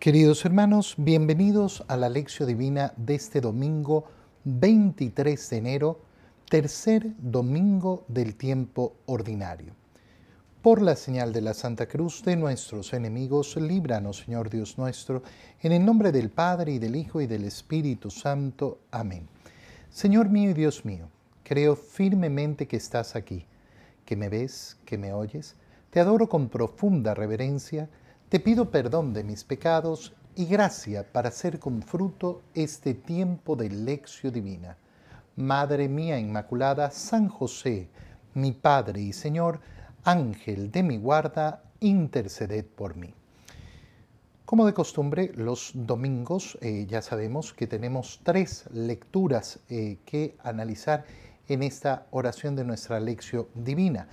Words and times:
Queridos 0.00 0.44
hermanos, 0.44 0.94
bienvenidos 0.96 1.82
a 1.88 1.96
la 1.96 2.08
lección 2.08 2.46
divina 2.46 2.92
de 2.96 3.16
este 3.16 3.40
domingo 3.40 4.04
23 4.44 5.50
de 5.50 5.56
enero, 5.56 6.00
tercer 6.48 7.14
domingo 7.18 8.04
del 8.06 8.36
tiempo 8.36 8.94
ordinario. 9.06 9.74
Por 10.62 10.82
la 10.82 10.94
señal 10.94 11.32
de 11.32 11.40
la 11.40 11.52
Santa 11.52 11.88
Cruz 11.88 12.22
de 12.22 12.36
nuestros 12.36 12.92
enemigos, 12.92 13.56
líbranos, 13.56 14.18
Señor 14.18 14.50
Dios 14.50 14.78
nuestro, 14.78 15.24
en 15.62 15.72
el 15.72 15.84
nombre 15.84 16.12
del 16.12 16.30
Padre 16.30 16.74
y 16.74 16.78
del 16.78 16.94
Hijo 16.94 17.20
y 17.20 17.26
del 17.26 17.42
Espíritu 17.42 18.08
Santo. 18.08 18.78
Amén. 18.92 19.26
Señor 19.90 20.28
mío 20.28 20.50
y 20.50 20.54
Dios 20.54 20.84
mío, 20.84 21.08
creo 21.42 21.74
firmemente 21.74 22.68
que 22.68 22.76
estás 22.76 23.16
aquí, 23.16 23.46
que 24.04 24.14
me 24.14 24.28
ves, 24.28 24.78
que 24.84 24.96
me 24.96 25.12
oyes. 25.12 25.56
Te 25.90 25.98
adoro 25.98 26.28
con 26.28 26.50
profunda 26.50 27.14
reverencia 27.14 27.88
te 28.28 28.40
pido 28.40 28.70
perdón 28.70 29.14
de 29.14 29.24
mis 29.24 29.42
pecados 29.42 30.12
y 30.36 30.44
gracia 30.44 31.10
para 31.12 31.30
hacer 31.30 31.58
con 31.58 31.82
fruto 31.82 32.42
este 32.54 32.92
tiempo 32.92 33.56
de 33.56 33.70
lección 33.70 34.32
divina. 34.32 34.76
Madre 35.36 35.88
mía 35.88 36.18
Inmaculada, 36.18 36.90
San 36.90 37.28
José, 37.28 37.88
mi 38.34 38.52
Padre 38.52 39.00
y 39.00 39.12
Señor, 39.14 39.60
Ángel 40.04 40.70
de 40.70 40.82
mi 40.82 40.98
guarda, 40.98 41.62
interceded 41.80 42.66
por 42.66 42.96
mí. 42.96 43.14
Como 44.44 44.66
de 44.66 44.74
costumbre, 44.74 45.32
los 45.34 45.72
domingos 45.74 46.58
eh, 46.60 46.86
ya 46.86 47.00
sabemos 47.00 47.54
que 47.54 47.66
tenemos 47.66 48.20
tres 48.24 48.64
lecturas 48.72 49.60
eh, 49.70 49.98
que 50.04 50.36
analizar 50.42 51.06
en 51.48 51.62
esta 51.62 52.06
oración 52.10 52.56
de 52.56 52.64
nuestra 52.64 53.00
lección 53.00 53.46
divina. 53.54 54.06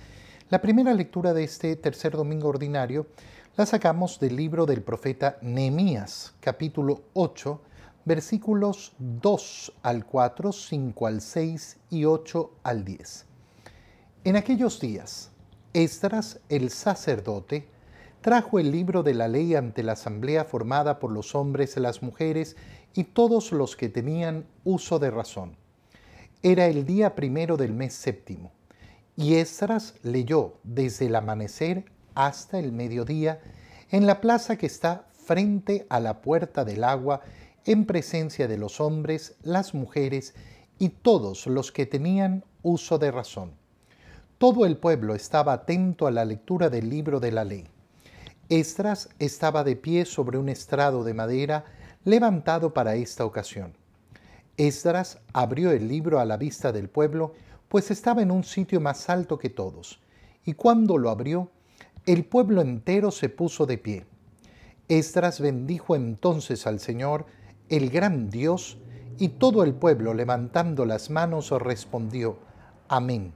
La 0.48 0.62
primera 0.62 0.94
lectura 0.94 1.34
de 1.34 1.44
este 1.44 1.76
tercer 1.76 2.12
domingo 2.12 2.48
ordinario 2.48 3.08
la 3.56 3.64
sacamos 3.64 4.20
del 4.20 4.36
libro 4.36 4.66
del 4.66 4.82
profeta 4.82 5.38
Nehemías, 5.40 6.34
capítulo 6.40 7.04
8, 7.14 7.62
versículos 8.04 8.92
2 8.98 9.72
al 9.82 10.04
4, 10.04 10.52
5 10.52 11.06
al 11.06 11.22
6 11.22 11.78
y 11.88 12.04
8 12.04 12.50
al 12.62 12.84
10. 12.84 13.24
En 14.24 14.36
aquellos 14.36 14.78
días, 14.78 15.30
Esdras, 15.72 16.38
el 16.50 16.68
sacerdote, 16.68 17.66
trajo 18.20 18.58
el 18.58 18.70
libro 18.70 19.02
de 19.02 19.14
la 19.14 19.26
ley 19.26 19.54
ante 19.54 19.82
la 19.82 19.92
asamblea 19.92 20.44
formada 20.44 20.98
por 20.98 21.10
los 21.10 21.34
hombres, 21.34 21.78
las 21.78 22.02
mujeres 22.02 22.56
y 22.92 23.04
todos 23.04 23.52
los 23.52 23.74
que 23.74 23.88
tenían 23.88 24.44
uso 24.64 24.98
de 24.98 25.10
razón. 25.10 25.56
Era 26.42 26.66
el 26.66 26.84
día 26.84 27.14
primero 27.14 27.56
del 27.56 27.72
mes 27.72 27.94
séptimo, 27.94 28.52
y 29.16 29.36
Esdras 29.36 29.94
leyó 30.02 30.58
desde 30.62 31.06
el 31.06 31.16
amanecer 31.16 31.95
hasta 32.16 32.58
el 32.58 32.72
mediodía 32.72 33.40
en 33.90 34.06
la 34.06 34.20
plaza 34.20 34.56
que 34.56 34.66
está 34.66 35.06
frente 35.12 35.86
a 35.88 36.00
la 36.00 36.22
puerta 36.22 36.64
del 36.64 36.82
agua 36.82 37.20
en 37.64 37.84
presencia 37.84 38.48
de 38.48 38.58
los 38.58 38.80
hombres, 38.80 39.36
las 39.42 39.74
mujeres 39.74 40.34
y 40.78 40.88
todos 40.88 41.46
los 41.46 41.70
que 41.70 41.86
tenían 41.86 42.44
uso 42.62 42.98
de 42.98 43.12
razón. 43.12 43.52
Todo 44.38 44.66
el 44.66 44.76
pueblo 44.76 45.14
estaba 45.14 45.52
atento 45.52 46.06
a 46.06 46.10
la 46.10 46.24
lectura 46.24 46.68
del 46.68 46.90
libro 46.90 47.20
de 47.20 47.32
la 47.32 47.44
ley. 47.44 47.68
Estras 48.48 49.08
estaba 49.18 49.64
de 49.64 49.76
pie 49.76 50.04
sobre 50.04 50.38
un 50.38 50.48
estrado 50.48 51.04
de 51.04 51.14
madera 51.14 51.64
levantado 52.04 52.72
para 52.72 52.94
esta 52.94 53.24
ocasión. 53.24 53.74
Esdras 54.56 55.18
abrió 55.32 55.70
el 55.70 55.88
libro 55.88 56.18
a 56.18 56.24
la 56.24 56.36
vista 56.36 56.72
del 56.72 56.88
pueblo, 56.88 57.34
pues 57.68 57.90
estaba 57.90 58.22
en 58.22 58.30
un 58.30 58.44
sitio 58.44 58.80
más 58.80 59.10
alto 59.10 59.38
que 59.38 59.50
todos, 59.50 60.00
y 60.44 60.54
cuando 60.54 60.96
lo 60.96 61.10
abrió, 61.10 61.50
el 62.06 62.24
pueblo 62.24 62.62
entero 62.62 63.10
se 63.10 63.28
puso 63.28 63.66
de 63.66 63.78
pie. 63.78 64.06
Esdras 64.88 65.40
bendijo 65.40 65.96
entonces 65.96 66.66
al 66.68 66.78
Señor, 66.78 67.26
el 67.68 67.90
gran 67.90 68.30
Dios, 68.30 68.78
y 69.18 69.28
todo 69.28 69.64
el 69.64 69.74
pueblo 69.74 70.14
levantando 70.14 70.84
las 70.84 71.10
manos 71.10 71.50
respondió, 71.50 72.38
Amén. 72.88 73.32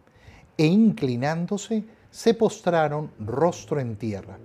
E 0.56 0.66
inclinándose, 0.66 1.84
se 2.12 2.34
postraron 2.34 3.10
rostro 3.18 3.80
en 3.80 3.96
tierra. 3.96 4.38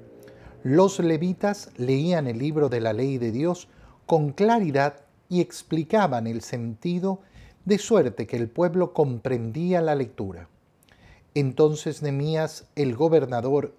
Los 0.64 1.00
levitas 1.00 1.70
leían 1.78 2.26
el 2.26 2.40
libro 2.40 2.70
de 2.70 2.82
la 2.82 2.94
ley 2.94 3.20
de 3.20 3.32
Dios 3.32 3.68
con 4.08 4.32
claridad 4.32 5.02
y 5.30 5.42
explicaban 5.42 6.26
el 6.26 6.42
sentido, 6.42 7.20
de 7.66 7.78
suerte 7.78 8.28
que 8.28 8.38
el 8.38 8.48
pueblo 8.48 8.94
comprendía 8.94 9.82
la 9.82 9.96
lectura. 9.96 10.48
Entonces 11.34 12.02
Nemías, 12.02 12.68
el 12.76 12.96
gobernador, 12.96 13.76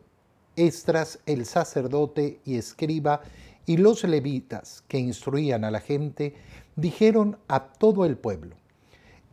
Estras, 0.57 1.21
el 1.27 1.47
sacerdote 1.47 2.41
y 2.45 2.57
escriba, 2.57 3.21
y 3.67 3.77
los 3.77 4.05
levitas 4.05 4.83
que 4.89 4.99
instruían 4.99 5.65
a 5.65 5.71
la 5.71 5.81
gente, 5.81 6.35
dijeron 6.77 7.37
a 7.49 7.65
todo 7.65 8.05
el 8.05 8.17
pueblo, 8.17 8.57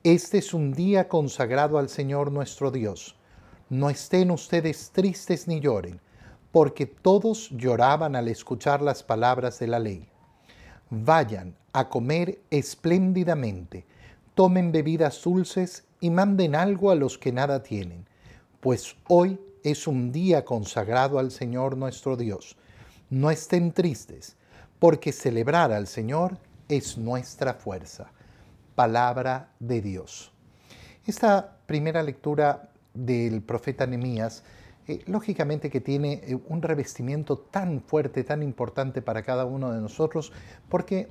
Este 0.04 0.40
es 0.40 0.54
un 0.54 0.74
día 0.74 1.08
consagrado 1.08 1.78
al 1.78 1.88
Señor 1.88 2.32
nuestro 2.32 2.72
Dios. 2.72 3.16
No 3.70 3.90
estén 3.90 4.32
ustedes 4.32 4.92
tristes 4.92 5.48
ni 5.48 5.62
lloren, 5.62 6.02
porque 6.52 6.86
todos 6.86 7.50
lloraban 7.52 8.16
al 8.16 8.28
escuchar 8.28 8.82
las 8.82 9.02
palabras 9.02 9.60
de 9.60 9.68
la 9.68 9.80
ley. 9.80 10.08
Vayan 10.90 11.56
a 11.72 11.90
comer 11.90 12.42
espléndidamente, 12.52 13.86
tomen 14.36 14.72
bebidas 14.72 15.24
dulces 15.24 15.86
y 16.02 16.10
manden 16.10 16.56
algo 16.56 16.92
a 16.92 16.96
los 16.96 17.18
que 17.18 17.32
nada 17.32 17.64
tienen, 17.64 18.06
pues 18.60 18.96
hoy 19.08 19.40
es 19.64 19.88
un 19.88 20.12
día 20.12 20.44
consagrado 20.44 21.20
al 21.20 21.32
Señor 21.32 21.78
nuestro 21.78 22.18
Dios. 22.18 22.58
No 23.10 23.32
estén 23.32 23.72
tristes, 23.72 24.36
porque 24.80 25.12
celebrar 25.12 25.72
al 25.72 25.88
Señor 25.88 26.38
es 26.68 26.98
nuestra 26.98 27.54
fuerza. 27.54 28.12
Palabra 28.76 29.52
de 29.60 29.82
Dios. 29.82 30.32
Esta 31.06 31.58
primera 31.66 32.04
lectura 32.04 32.70
del 32.94 33.42
profeta 33.42 33.88
Nehemías, 33.88 34.44
eh, 34.88 35.02
lógicamente 35.06 35.70
que 35.70 35.80
tiene 35.80 36.22
eh, 36.24 36.38
un 36.48 36.62
revestimiento 36.62 37.38
tan 37.38 37.82
fuerte, 37.82 38.24
tan 38.24 38.44
importante 38.44 39.02
para 39.02 39.24
cada 39.24 39.46
uno 39.46 39.72
de 39.72 39.80
nosotros, 39.80 40.34
porque 40.68 41.08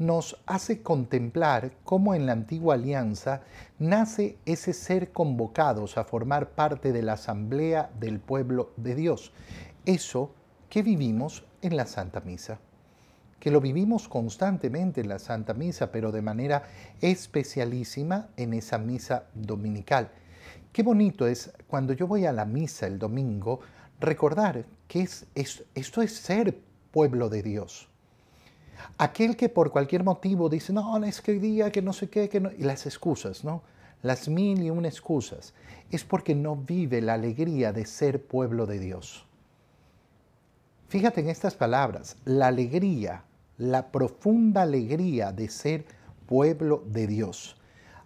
nos 0.00 0.40
hace 0.46 0.80
contemplar 0.80 1.72
cómo 1.84 2.14
en 2.14 2.24
la 2.24 2.32
antigua 2.32 2.74
alianza 2.74 3.42
nace 3.78 4.38
ese 4.46 4.72
ser 4.72 5.12
convocados 5.12 5.98
a 5.98 6.04
formar 6.04 6.52
parte 6.52 6.90
de 6.90 7.02
la 7.02 7.12
asamblea 7.12 7.90
del 8.00 8.18
pueblo 8.18 8.72
de 8.78 8.94
Dios. 8.94 9.30
Eso 9.84 10.32
que 10.70 10.82
vivimos 10.82 11.44
en 11.60 11.76
la 11.76 11.84
Santa 11.84 12.20
Misa, 12.20 12.58
que 13.38 13.50
lo 13.50 13.60
vivimos 13.60 14.08
constantemente 14.08 15.02
en 15.02 15.08
la 15.10 15.18
Santa 15.18 15.52
Misa, 15.52 15.92
pero 15.92 16.12
de 16.12 16.22
manera 16.22 16.62
especialísima 17.02 18.30
en 18.38 18.54
esa 18.54 18.78
misa 18.78 19.24
dominical. 19.34 20.08
Qué 20.72 20.82
bonito 20.82 21.26
es 21.26 21.52
cuando 21.66 21.92
yo 21.92 22.06
voy 22.06 22.24
a 22.24 22.32
la 22.32 22.46
misa 22.46 22.86
el 22.86 22.98
domingo 22.98 23.60
recordar 24.00 24.64
que 24.88 25.02
es, 25.02 25.26
esto 25.34 26.00
es 26.00 26.16
ser 26.16 26.58
pueblo 26.90 27.28
de 27.28 27.42
Dios 27.42 27.89
Aquel 28.98 29.36
que 29.36 29.48
por 29.48 29.70
cualquier 29.70 30.04
motivo 30.04 30.48
dice, 30.48 30.72
no, 30.72 31.02
es 31.04 31.20
que 31.20 31.34
día, 31.34 31.72
que 31.72 31.82
no 31.82 31.92
sé 31.92 32.08
qué, 32.08 32.28
que 32.28 32.40
no, 32.40 32.50
y 32.52 32.62
las 32.62 32.86
excusas, 32.86 33.44
¿no? 33.44 33.62
Las 34.02 34.28
mil 34.28 34.62
y 34.62 34.70
una 34.70 34.88
excusas, 34.88 35.54
es 35.90 36.04
porque 36.04 36.34
no 36.34 36.56
vive 36.56 37.00
la 37.00 37.14
alegría 37.14 37.72
de 37.72 37.86
ser 37.86 38.24
pueblo 38.24 38.66
de 38.66 38.78
Dios. 38.78 39.26
Fíjate 40.88 41.20
en 41.20 41.28
estas 41.28 41.54
palabras, 41.54 42.16
la 42.24 42.48
alegría, 42.48 43.24
la 43.58 43.92
profunda 43.92 44.62
alegría 44.62 45.32
de 45.32 45.48
ser 45.48 45.84
pueblo 46.26 46.82
de 46.86 47.06
Dios. 47.06 47.56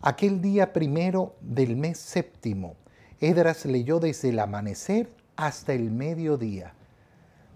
Aquel 0.00 0.40
día 0.40 0.72
primero 0.72 1.34
del 1.40 1.76
mes 1.76 1.98
séptimo, 1.98 2.76
Edras 3.20 3.64
leyó 3.64 4.00
desde 4.00 4.30
el 4.30 4.38
amanecer 4.38 5.08
hasta 5.36 5.72
el 5.72 5.90
mediodía 5.90 6.74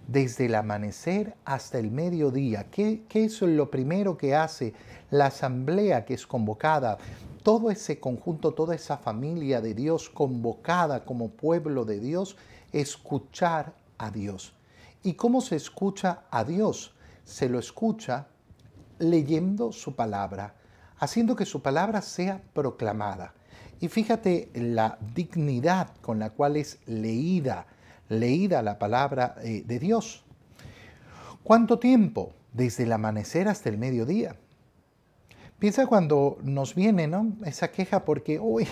desde 0.08 0.46
el 0.46 0.56
amanecer 0.56 1.34
hasta 1.44 1.78
el 1.78 1.92
mediodía. 1.92 2.66
¿Qué, 2.70 3.04
¿Qué, 3.08 3.26
es 3.26 3.40
lo 3.42 3.70
primero 3.70 4.16
que 4.16 4.34
hace 4.34 4.74
la 5.10 5.26
asamblea 5.26 6.04
que 6.04 6.14
es 6.14 6.26
convocada? 6.26 6.98
Todo 7.44 7.70
ese 7.70 8.00
conjunto, 8.00 8.52
toda 8.52 8.74
esa 8.74 8.96
familia 8.96 9.60
de 9.60 9.74
Dios 9.74 10.10
convocada 10.10 11.04
como 11.04 11.28
pueblo 11.28 11.84
de 11.84 12.00
Dios, 12.00 12.36
escuchar 12.72 13.74
a 13.98 14.10
Dios. 14.10 14.54
¿Y 15.02 15.14
cómo 15.14 15.40
se 15.40 15.56
escucha 15.56 16.24
a 16.30 16.42
Dios? 16.42 16.94
Se 17.24 17.48
lo 17.48 17.58
escucha 17.58 18.26
leyendo 18.98 19.72
su 19.72 19.94
palabra, 19.94 20.54
haciendo 20.98 21.36
que 21.36 21.46
su 21.46 21.62
palabra 21.62 22.02
sea 22.02 22.42
proclamada. 22.54 23.34
Y 23.80 23.88
fíjate 23.88 24.50
la 24.54 24.98
dignidad 25.14 25.90
con 26.00 26.18
la 26.18 26.30
cual 26.30 26.56
es 26.56 26.78
leída, 26.86 27.66
leída 28.08 28.62
la 28.62 28.78
palabra 28.78 29.36
eh, 29.42 29.62
de 29.66 29.78
Dios. 29.78 30.24
¿Cuánto 31.42 31.78
tiempo? 31.78 32.32
Desde 32.52 32.84
el 32.84 32.92
amanecer 32.92 33.48
hasta 33.48 33.68
el 33.68 33.78
mediodía. 33.78 34.36
Piensa 35.58 35.86
cuando 35.86 36.38
nos 36.42 36.74
viene 36.74 37.08
¿no? 37.08 37.32
esa 37.44 37.70
queja 37.72 38.04
porque 38.04 38.38
uy, 38.38 38.66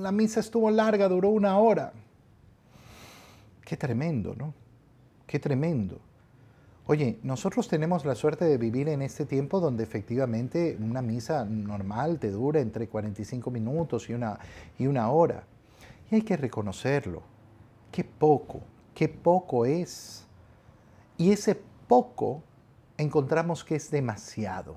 la 0.00 0.12
misa 0.12 0.40
estuvo 0.40 0.70
larga, 0.70 1.08
duró 1.08 1.28
una 1.30 1.58
hora. 1.58 1.92
Qué 3.64 3.76
tremendo, 3.76 4.34
¿no? 4.36 4.54
Qué 5.26 5.38
tremendo. 5.38 6.00
Oye, 6.88 7.18
nosotros 7.24 7.66
tenemos 7.66 8.04
la 8.04 8.14
suerte 8.14 8.44
de 8.44 8.58
vivir 8.58 8.88
en 8.88 9.02
este 9.02 9.26
tiempo 9.26 9.58
donde 9.58 9.82
efectivamente 9.82 10.78
una 10.80 11.02
misa 11.02 11.44
normal 11.44 12.20
te 12.20 12.30
dura 12.30 12.60
entre 12.60 12.86
45 12.86 13.50
minutos 13.50 14.08
y 14.08 14.14
una, 14.14 14.38
y 14.78 14.86
una 14.86 15.10
hora. 15.10 15.44
Y 16.10 16.16
hay 16.16 16.22
que 16.22 16.36
reconocerlo. 16.36 17.22
Qué 17.96 18.04
poco, 18.04 18.60
qué 18.94 19.08
poco 19.08 19.64
es. 19.64 20.26
Y 21.16 21.32
ese 21.32 21.58
poco 21.88 22.42
encontramos 22.98 23.64
que 23.64 23.76
es 23.76 23.90
demasiado. 23.90 24.76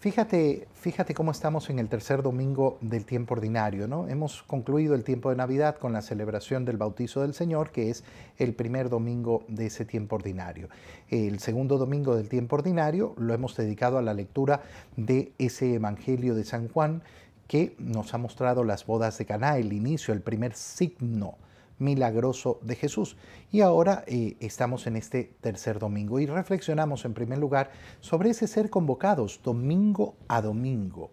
Fíjate, 0.00 0.66
fíjate 0.74 1.14
cómo 1.14 1.30
estamos 1.30 1.70
en 1.70 1.78
el 1.78 1.88
tercer 1.88 2.20
domingo 2.20 2.78
del 2.80 3.04
tiempo 3.06 3.34
ordinario, 3.34 3.86
¿no? 3.86 4.08
Hemos 4.08 4.42
concluido 4.42 4.96
el 4.96 5.04
tiempo 5.04 5.30
de 5.30 5.36
Navidad 5.36 5.76
con 5.76 5.92
la 5.92 6.02
celebración 6.02 6.64
del 6.64 6.78
bautizo 6.78 7.22
del 7.22 7.32
Señor, 7.32 7.70
que 7.70 7.90
es 7.90 8.02
el 8.38 8.54
primer 8.54 8.88
domingo 8.88 9.44
de 9.46 9.66
ese 9.66 9.84
tiempo 9.84 10.16
ordinario. 10.16 10.68
El 11.10 11.38
segundo 11.38 11.78
domingo 11.78 12.16
del 12.16 12.28
tiempo 12.28 12.56
ordinario 12.56 13.14
lo 13.18 13.34
hemos 13.34 13.56
dedicado 13.56 13.98
a 13.98 14.02
la 14.02 14.14
lectura 14.14 14.62
de 14.96 15.32
ese 15.38 15.74
Evangelio 15.74 16.34
de 16.34 16.42
San 16.42 16.66
Juan 16.66 17.04
que 17.46 17.76
nos 17.78 18.14
ha 18.14 18.18
mostrado 18.18 18.64
las 18.64 18.84
bodas 18.84 19.16
de 19.18 19.26
Caná, 19.26 19.58
el 19.58 19.72
inicio, 19.72 20.12
el 20.12 20.22
primer 20.22 20.54
signo 20.54 21.36
milagroso 21.78 22.58
de 22.62 22.76
Jesús. 22.76 23.16
Y 23.50 23.60
ahora 23.60 24.04
eh, 24.06 24.36
estamos 24.40 24.86
en 24.86 24.96
este 24.96 25.36
tercer 25.40 25.78
domingo 25.78 26.20
y 26.20 26.26
reflexionamos 26.26 27.04
en 27.04 27.14
primer 27.14 27.38
lugar 27.38 27.70
sobre 28.00 28.30
ese 28.30 28.46
ser 28.46 28.70
convocados 28.70 29.40
domingo 29.42 30.16
a 30.28 30.42
domingo. 30.42 31.10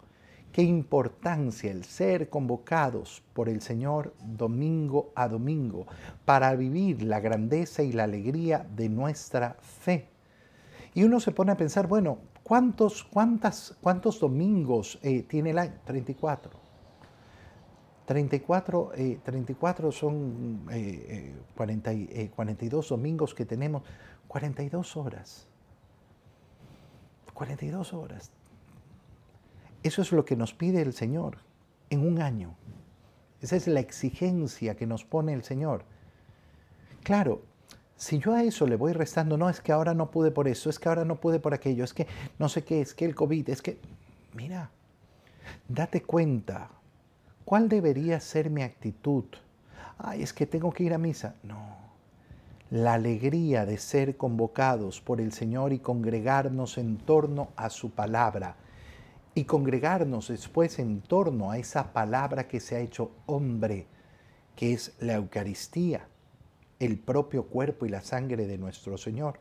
Qué 0.51 0.63
importancia 0.63 1.69
el 1.69 1.83
ser 1.85 2.29
convocados 2.29 3.21
por 3.33 3.49
el 3.49 3.61
Señor 3.61 4.15
domingo 4.23 5.11
a 5.15 5.27
domingo 5.27 5.85
para 6.25 6.55
vivir 6.55 7.03
la 7.03 7.19
grandeza 7.19 7.83
y 7.83 7.91
la 7.91 8.05
alegría 8.05 8.65
de 8.75 8.89
nuestra 8.89 9.57
fe. 9.61 10.09
Y 10.95 11.03
uno 11.03 11.19
se 11.19 11.31
pone 11.31 11.51
a 11.51 11.57
pensar, 11.57 11.87
bueno, 11.87 12.17
¿cuántos, 12.41 13.03
cuántas, 13.03 13.77
cuántos 13.79 14.19
domingos 14.19 14.97
eh, 15.03 15.21
tiene 15.21 15.51
el 15.51 15.59
año? 15.59 15.79
34. 15.85 16.68
34, 18.09 18.91
34 19.23 19.89
eh, 19.89 19.91
son 19.91 20.65
40, 21.55 21.91
eh, 21.91 22.31
42 22.35 22.85
eh, 22.85 22.89
domingos 22.89 23.35
que 23.35 23.45
tenemos, 23.45 23.83
42 24.27 24.97
horas. 24.97 25.47
42 27.35 27.93
horas. 27.93 28.31
Eso 29.83 30.01
es 30.01 30.11
lo 30.11 30.25
que 30.25 30.35
nos 30.35 30.55
pide 30.55 30.81
el 30.81 30.93
Señor 30.93 31.37
en 31.91 31.99
un 31.99 32.19
año. 32.19 32.55
Esa 33.41 33.55
es 33.55 33.67
la 33.67 33.79
exigencia 33.79 34.75
que 34.75 34.87
nos 34.87 35.05
pone 35.05 35.33
el 35.33 35.43
Señor. 35.43 35.83
Claro, 37.03 37.43
si 37.95 38.17
yo 38.17 38.33
a 38.33 38.41
eso 38.41 38.65
le 38.65 38.75
voy 38.75 38.93
restando, 38.93 39.37
no 39.37 39.51
es 39.51 39.61
que 39.61 39.71
ahora 39.71 39.93
no 39.93 40.09
pude 40.09 40.31
por 40.31 40.47
eso, 40.47 40.71
es 40.71 40.79
que 40.79 40.89
ahora 40.89 41.05
no 41.05 41.17
pude 41.17 41.39
por 41.39 41.53
aquello, 41.53 41.83
es 41.83 41.93
que 41.93 42.07
no 42.39 42.49
sé 42.49 42.63
qué, 42.63 42.81
es 42.81 42.95
que 42.95 43.05
el 43.05 43.13
COVID, 43.13 43.51
es 43.51 43.61
que, 43.61 43.77
mira, 44.33 44.71
date 45.67 46.01
cuenta 46.01 46.71
¿Cuál 47.49 47.67
debería 47.67 48.19
ser 48.19 48.51
mi 48.51 48.61
actitud? 48.61 49.23
Ay, 49.97 50.21
es 50.21 50.33
que 50.33 50.45
tengo 50.45 50.71
que 50.71 50.83
ir 50.83 50.93
a 50.93 50.99
misa. 50.99 51.33
No. 51.41 51.77
La 52.69 52.93
alegría 52.93 53.65
de 53.65 53.79
ser 53.79 54.17
convocados 54.17 55.01
por 55.01 55.19
el 55.19 55.33
Señor 55.33 55.73
y 55.73 55.79
congregarnos 55.79 56.77
en 56.77 56.97
torno 56.97 57.47
a 57.55 57.71
su 57.71 57.89
palabra. 57.89 58.55
Y 59.33 59.45
congregarnos 59.45 60.27
después 60.27 60.77
en 60.77 61.01
torno 61.01 61.49
a 61.49 61.57
esa 61.57 61.91
palabra 61.91 62.47
que 62.47 62.59
se 62.59 62.75
ha 62.75 62.81
hecho 62.81 63.09
hombre, 63.25 63.87
que 64.55 64.73
es 64.73 64.93
la 64.99 65.15
Eucaristía, 65.15 66.07
el 66.77 66.99
propio 66.99 67.47
cuerpo 67.47 67.87
y 67.87 67.89
la 67.89 68.03
sangre 68.03 68.45
de 68.45 68.59
nuestro 68.59 68.95
Señor. 68.95 69.39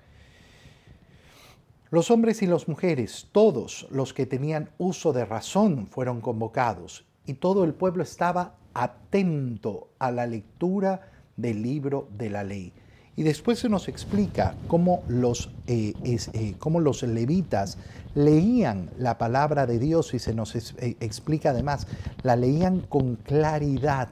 Los 1.91 2.11
hombres 2.11 2.41
y 2.41 2.47
las 2.47 2.69
mujeres, 2.69 3.29
todos 3.33 3.87
los 3.91 4.15
que 4.15 4.25
tenían 4.25 4.71
uso 4.79 5.13
de 5.13 5.27
razón, 5.27 5.87
fueron 5.89 6.23
convocados 6.23 7.05
y 7.29 7.35
todo 7.35 7.65
el 7.65 7.75
pueblo 7.75 8.03
estaba 8.03 8.55
atento 8.73 9.91
a 9.99 10.11
la 10.11 10.27
lectura 10.27 11.11
del 11.37 11.63
libro 11.63 12.09
de 12.17 12.31
la 12.31 12.43
ley. 12.43 12.73
Y 13.17 13.23
después 13.23 13.59
se 13.59 13.69
nos 13.69 13.87
explica 13.89 14.55
cómo 14.67 15.03
los, 15.09 15.51
eh, 15.67 15.93
eh, 16.05 16.55
los 16.81 17.03
levitas 17.03 17.77
leían 18.15 18.91
la 18.97 19.19
palabra 19.19 19.67
de 19.67 19.79
Dios 19.79 20.15
y 20.15 20.19
se 20.19 20.35
nos 20.35 20.57
eh, 20.57 20.97
explica 21.01 21.51
además, 21.51 21.87
la 22.23 22.35
leían 22.35 22.81
con 22.81 23.17
claridad, 23.17 24.09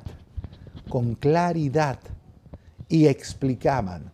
con 0.91 1.15
claridad 1.15 1.99
y 2.89 3.07
explicaban, 3.07 4.13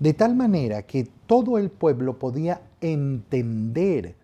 de 0.00 0.12
tal 0.12 0.34
manera 0.34 0.82
que 0.82 1.08
todo 1.26 1.56
el 1.56 1.70
pueblo 1.70 2.18
podía 2.18 2.62
entender 2.80 4.16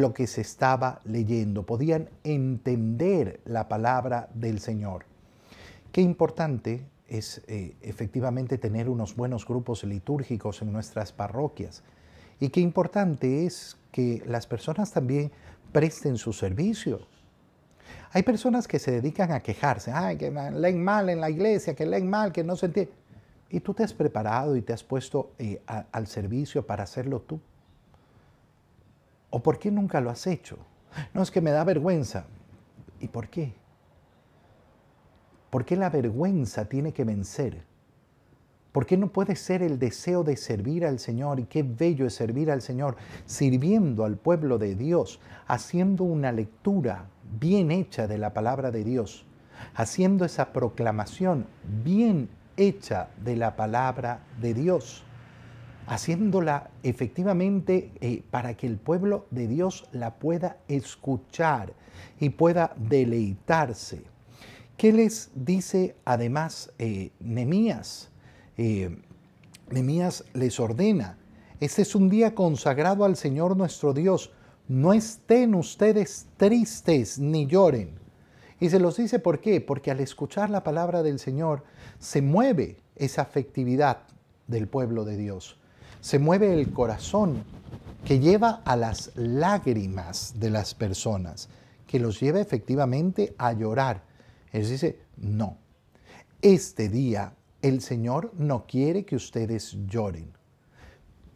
lo 0.00 0.12
que 0.12 0.26
se 0.26 0.40
estaba 0.40 1.00
leyendo, 1.04 1.64
podían 1.64 2.08
entender 2.24 3.40
la 3.44 3.68
palabra 3.68 4.28
del 4.34 4.58
Señor. 4.60 5.04
Qué 5.92 6.00
importante 6.00 6.86
es 7.08 7.42
eh, 7.46 7.76
efectivamente 7.82 8.58
tener 8.58 8.88
unos 8.88 9.14
buenos 9.14 9.46
grupos 9.46 9.84
litúrgicos 9.84 10.62
en 10.62 10.72
nuestras 10.72 11.12
parroquias 11.12 11.82
y 12.40 12.48
qué 12.48 12.60
importante 12.60 13.46
es 13.46 13.76
que 13.92 14.22
las 14.26 14.46
personas 14.46 14.92
también 14.92 15.30
presten 15.72 16.18
su 16.18 16.32
servicio. 16.32 17.00
Hay 18.12 18.22
personas 18.22 18.66
que 18.66 18.78
se 18.78 18.90
dedican 18.90 19.32
a 19.32 19.40
quejarse, 19.40 19.92
ay, 19.92 20.16
que 20.16 20.30
leen 20.30 20.82
mal 20.82 21.08
en 21.08 21.20
la 21.20 21.30
iglesia, 21.30 21.74
que 21.74 21.86
leen 21.86 22.08
mal, 22.08 22.32
que 22.32 22.44
no 22.44 22.56
se 22.56 22.66
entiende. 22.66 22.92
Y 23.50 23.60
tú 23.60 23.74
te 23.74 23.84
has 23.84 23.92
preparado 23.92 24.56
y 24.56 24.62
te 24.62 24.72
has 24.72 24.82
puesto 24.82 25.32
eh, 25.38 25.62
al 25.66 26.06
servicio 26.06 26.66
para 26.66 26.84
hacerlo 26.84 27.20
tú. 27.20 27.40
¿O 29.34 29.40
por 29.40 29.58
qué 29.58 29.72
nunca 29.72 30.00
lo 30.00 30.10
has 30.10 30.28
hecho? 30.28 30.56
No 31.12 31.20
es 31.20 31.32
que 31.32 31.40
me 31.40 31.50
da 31.50 31.64
vergüenza. 31.64 32.24
¿Y 33.00 33.08
por 33.08 33.26
qué? 33.26 33.52
¿Por 35.50 35.64
qué 35.64 35.74
la 35.74 35.90
vergüenza 35.90 36.66
tiene 36.66 36.92
que 36.92 37.02
vencer? 37.02 37.64
¿Por 38.70 38.86
qué 38.86 38.96
no 38.96 39.08
puede 39.08 39.34
ser 39.34 39.64
el 39.64 39.80
deseo 39.80 40.22
de 40.22 40.36
servir 40.36 40.86
al 40.86 41.00
Señor? 41.00 41.40
Y 41.40 41.46
qué 41.46 41.64
bello 41.64 42.06
es 42.06 42.14
servir 42.14 42.48
al 42.48 42.62
Señor, 42.62 42.94
sirviendo 43.26 44.04
al 44.04 44.18
pueblo 44.18 44.56
de 44.56 44.76
Dios, 44.76 45.18
haciendo 45.48 46.04
una 46.04 46.30
lectura 46.30 47.06
bien 47.40 47.72
hecha 47.72 48.06
de 48.06 48.18
la 48.18 48.34
palabra 48.34 48.70
de 48.70 48.84
Dios, 48.84 49.26
haciendo 49.74 50.24
esa 50.24 50.52
proclamación 50.52 51.48
bien 51.82 52.28
hecha 52.56 53.08
de 53.24 53.34
la 53.34 53.56
palabra 53.56 54.20
de 54.40 54.54
Dios 54.54 55.02
haciéndola 55.86 56.70
efectivamente 56.82 57.92
eh, 58.00 58.22
para 58.30 58.56
que 58.56 58.66
el 58.66 58.78
pueblo 58.78 59.26
de 59.30 59.48
Dios 59.48 59.86
la 59.92 60.14
pueda 60.14 60.58
escuchar 60.68 61.74
y 62.18 62.30
pueda 62.30 62.74
deleitarse. 62.76 64.02
¿Qué 64.76 64.92
les 64.92 65.30
dice 65.34 65.96
además 66.04 66.72
eh, 66.78 67.10
Nemías? 67.20 68.10
Eh, 68.56 68.98
Nemías 69.70 70.24
les 70.32 70.58
ordena, 70.60 71.18
este 71.60 71.82
es 71.82 71.94
un 71.94 72.08
día 72.08 72.34
consagrado 72.34 73.04
al 73.04 73.16
Señor 73.16 73.56
nuestro 73.56 73.94
Dios, 73.94 74.32
no 74.68 74.92
estén 74.92 75.54
ustedes 75.54 76.26
tristes 76.36 77.18
ni 77.18 77.46
lloren. 77.46 77.90
Y 78.60 78.70
se 78.70 78.78
los 78.78 78.96
dice 78.96 79.18
por 79.18 79.40
qué, 79.40 79.60
porque 79.60 79.90
al 79.90 80.00
escuchar 80.00 80.48
la 80.50 80.64
palabra 80.64 81.02
del 81.02 81.18
Señor 81.18 81.64
se 81.98 82.22
mueve 82.22 82.78
esa 82.96 83.22
afectividad 83.22 84.02
del 84.46 84.68
pueblo 84.68 85.04
de 85.04 85.16
Dios 85.16 85.58
se 86.04 86.18
mueve 86.18 86.52
el 86.52 86.70
corazón 86.70 87.44
que 88.04 88.20
lleva 88.20 88.60
a 88.66 88.76
las 88.76 89.10
lágrimas 89.14 90.34
de 90.38 90.50
las 90.50 90.74
personas, 90.74 91.48
que 91.86 91.98
los 91.98 92.20
lleva 92.20 92.42
efectivamente 92.42 93.34
a 93.38 93.54
llorar. 93.54 94.02
Él 94.52 94.68
dice, 94.68 94.98
no, 95.16 95.56
este 96.42 96.90
día 96.90 97.32
el 97.62 97.80
Señor 97.80 98.34
no 98.36 98.66
quiere 98.66 99.06
que 99.06 99.16
ustedes 99.16 99.78
lloren. 99.86 100.30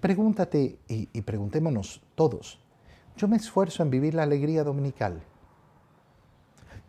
Pregúntate 0.00 0.78
y, 0.87 1.08
y 1.14 1.22
preguntémonos 1.22 2.02
todos, 2.14 2.60
yo 3.16 3.26
me 3.26 3.38
esfuerzo 3.38 3.82
en 3.82 3.88
vivir 3.88 4.12
la 4.12 4.25
alegría 4.25 4.64
dominical. 4.64 5.22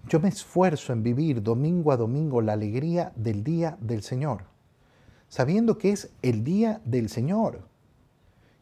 Yo 0.10 0.20
me 0.20 0.28
esfuerzo 0.28 0.92
en 0.92 1.02
vivir 1.02 1.42
domingo 1.42 1.94
a 1.94 1.98
domingo 1.98 2.42
la 2.42 2.52
alegría 2.52 3.14
del 3.16 3.42
día 3.42 3.78
del 3.80 4.04
Señor, 4.04 4.44
sabiendo 5.30 5.78
que 5.78 5.92
es 5.92 6.10
el 6.22 6.44
día 6.44 6.82
del 6.84 7.10
Señor 7.10 7.70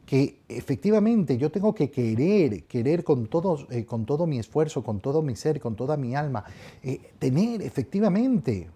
que 0.08 0.40
efectivamente 0.48 1.36
yo 1.36 1.50
tengo 1.50 1.74
que 1.74 1.90
querer, 1.90 2.64
querer 2.64 3.04
con 3.04 3.26
todo, 3.26 3.66
eh, 3.68 3.84
con 3.84 4.06
todo 4.06 4.26
mi 4.26 4.38
esfuerzo, 4.38 4.82
con 4.82 5.00
todo 5.00 5.20
mi 5.20 5.36
ser, 5.36 5.60
con 5.60 5.76
toda 5.76 5.98
mi 5.98 6.16
alma, 6.16 6.44
eh, 6.82 7.12
tener 7.18 7.60
efectivamente 7.60 8.70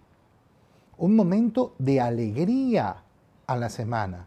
un 0.99 1.16
momento 1.16 1.75
de 1.78 2.02
alegría 2.02 3.02
a 3.46 3.56
la 3.56 3.70
semana. 3.70 4.26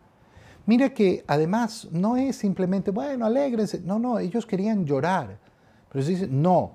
Mira 0.65 0.95
que 0.95 1.24
además 1.27 1.88
no 1.91 2.17
es 2.17 2.38
simplemente, 2.38 2.89
bueno, 2.89 3.27
alegrense, 3.27 3.81
no, 3.81 4.00
no, 4.00 4.17
ellos 4.17 4.48
querían 4.48 4.84
llorar, 4.84 5.38
pero 5.91 6.03
se 6.03 6.10
dice, 6.10 6.27
no, 6.27 6.72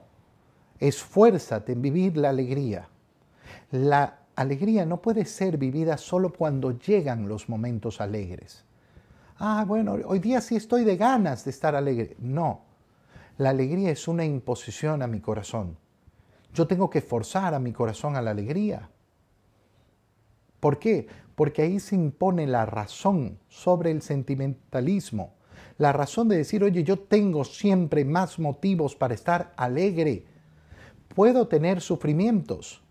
esfuérzate 0.78 1.72
en 1.72 1.82
vivir 1.82 2.16
la 2.16 2.28
alegría. 2.28 2.88
La 3.72 4.19
alegría 4.36 4.86
no 4.86 5.02
puede 5.02 5.24
ser 5.24 5.58
vivida 5.58 5.96
solo 5.96 6.32
cuando 6.32 6.78
llegan 6.78 7.28
los 7.28 7.48
momentos 7.48 8.00
alegres 8.00 8.64
ah, 9.40 9.64
bueno, 9.66 9.96
hoy 10.04 10.20
día 10.20 10.40
sí 10.40 10.54
estoy 10.54 10.84
de 10.84 10.96
ganas 10.96 11.44
de 11.44 11.50
estar 11.50 11.74
alegre. 11.74 12.14
No, 12.20 12.62
la 13.38 13.50
alegría 13.50 13.90
es 13.90 14.06
una 14.06 14.24
imposición 14.24 15.02
a 15.02 15.06
mi 15.06 15.20
corazón. 15.20 15.76
Yo 16.54 16.66
tengo 16.66 16.90
que 16.90 17.00
forzar 17.00 17.54
a 17.54 17.58
mi 17.58 17.72
corazón 17.72 18.16
a 18.16 18.22
la 18.22 18.30
alegría. 18.30 18.90
¿Por 20.60 20.78
qué? 20.78 21.08
Porque 21.34 21.62
ahí 21.62 21.80
se 21.80 21.94
impone 21.94 22.46
la 22.46 22.66
razón 22.66 23.38
sobre 23.48 23.90
el 23.90 24.02
sentimentalismo. 24.02 25.32
La 25.78 25.92
razón 25.92 26.28
de 26.28 26.36
decir, 26.36 26.62
oye, 26.62 26.84
yo 26.84 26.98
tengo 26.98 27.44
siempre 27.44 28.04
más 28.04 28.38
motivos 28.38 28.94
para 28.94 29.14
estar 29.14 29.54
alegre. 29.56 30.26
Puedo 31.14 31.48
tener 31.48 31.80
sufrimientos, 31.80 32.82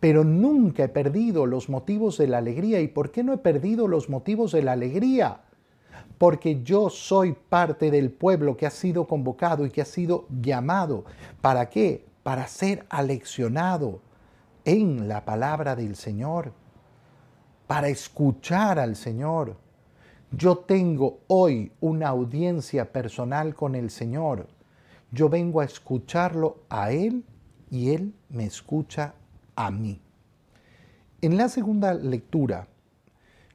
pero 0.00 0.24
nunca 0.24 0.84
he 0.84 0.88
perdido 0.88 1.44
los 1.44 1.68
motivos 1.68 2.16
de 2.16 2.26
la 2.26 2.38
alegría. 2.38 2.80
¿Y 2.80 2.88
por 2.88 3.10
qué 3.10 3.22
no 3.22 3.34
he 3.34 3.38
perdido 3.38 3.86
los 3.86 4.08
motivos 4.08 4.52
de 4.52 4.62
la 4.62 4.72
alegría? 4.72 5.42
Porque 6.16 6.62
yo 6.62 6.88
soy 6.88 7.32
parte 7.32 7.90
del 7.90 8.10
pueblo 8.10 8.56
que 8.56 8.66
ha 8.66 8.70
sido 8.70 9.06
convocado 9.06 9.66
y 9.66 9.70
que 9.70 9.82
ha 9.82 9.86
sido 9.86 10.26
llamado. 10.30 11.04
¿Para 11.42 11.68
qué? 11.68 12.06
Para 12.22 12.46
ser 12.46 12.86
aleccionado 12.88 14.00
en 14.64 15.06
la 15.06 15.24
palabra 15.24 15.76
del 15.76 15.96
Señor, 15.96 16.52
para 17.66 17.88
escuchar 17.88 18.78
al 18.78 18.96
Señor. 18.96 19.56
Yo 20.32 20.58
tengo 20.58 21.20
hoy 21.26 21.72
una 21.80 22.08
audiencia 22.08 22.90
personal 22.92 23.54
con 23.54 23.74
el 23.74 23.90
Señor. 23.90 24.48
Yo 25.10 25.28
vengo 25.28 25.60
a 25.60 25.64
escucharlo 25.64 26.58
a 26.70 26.92
Él 26.92 27.24
y 27.70 27.90
Él 27.90 28.14
me 28.28 28.44
escucha 28.44 29.14
a 29.66 29.70
mí. 29.70 30.00
En 31.20 31.36
la 31.36 31.50
segunda 31.50 31.92
lectura 31.92 32.66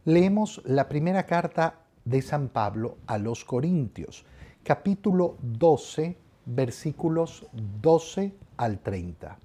leemos 0.04 0.62
la 0.66 0.88
primera 0.88 1.26
carta 1.26 1.80
de 2.04 2.22
San 2.22 2.50
Pablo 2.50 3.00
a 3.08 3.18
los 3.18 3.44
Corintios, 3.44 4.24
capítulo 4.64 5.38
12, 5.42 6.16
versículos 6.46 7.48
12 7.82 8.36
al 8.58 8.80
30. 8.82 9.40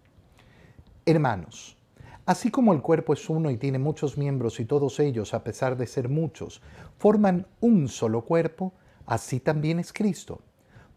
Hermanos, 1.07 1.79
así 2.27 2.51
como 2.51 2.75
el 2.75 2.83
cuerpo 2.83 3.15
es 3.15 3.31
uno 3.31 3.51
y 3.51 3.57
tiene 3.57 3.79
muchos 3.79 4.19
miembros 4.19 4.61
y 4.61 4.67
todos 4.67 5.01
ellos, 5.01 5.33
a 5.33 5.43
pesar 5.43 5.79
de 5.79 5.87
ser 5.87 6.11
muchos, 6.11 6.61
forman 6.99 7.47
un 7.61 7.89
solo 7.89 8.27
cuerpo, 8.27 8.75
así 9.07 9.41
también 9.41 9.79
es 9.79 9.95
Cristo 9.95 10.43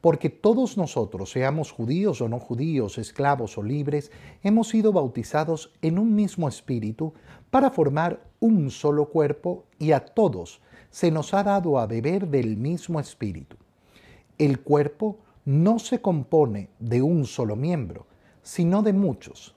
porque 0.03 0.29
todos 0.29 0.75
nosotros, 0.75 1.31
seamos 1.31 1.71
judíos 1.71 2.19
o 2.19 2.27
no 2.27 2.37
judíos, 2.37 2.97
esclavos 2.97 3.57
o 3.57 3.63
libres, 3.63 4.11
hemos 4.41 4.67
sido 4.67 4.91
bautizados 4.91 5.71
en 5.81 5.97
un 5.97 6.13
mismo 6.13 6.49
espíritu 6.49 7.13
para 7.49 7.71
formar 7.71 8.21
un 8.41 8.69
solo 8.69 9.05
cuerpo 9.07 9.63
y 9.79 9.93
a 9.93 10.01
todos 10.03 10.59
se 10.89 11.09
nos 11.09 11.33
ha 11.33 11.41
dado 11.45 11.79
a 11.79 11.87
beber 11.87 12.27
del 12.27 12.57
mismo 12.57 12.99
espíritu. 12.99 13.55
El 14.37 14.59
cuerpo 14.59 15.19
no 15.45 15.79
se 15.79 16.01
compone 16.01 16.67
de 16.79 17.01
un 17.01 17.23
solo 17.25 17.55
miembro, 17.55 18.05
sino 18.41 18.83
de 18.83 18.91
muchos. 18.91 19.55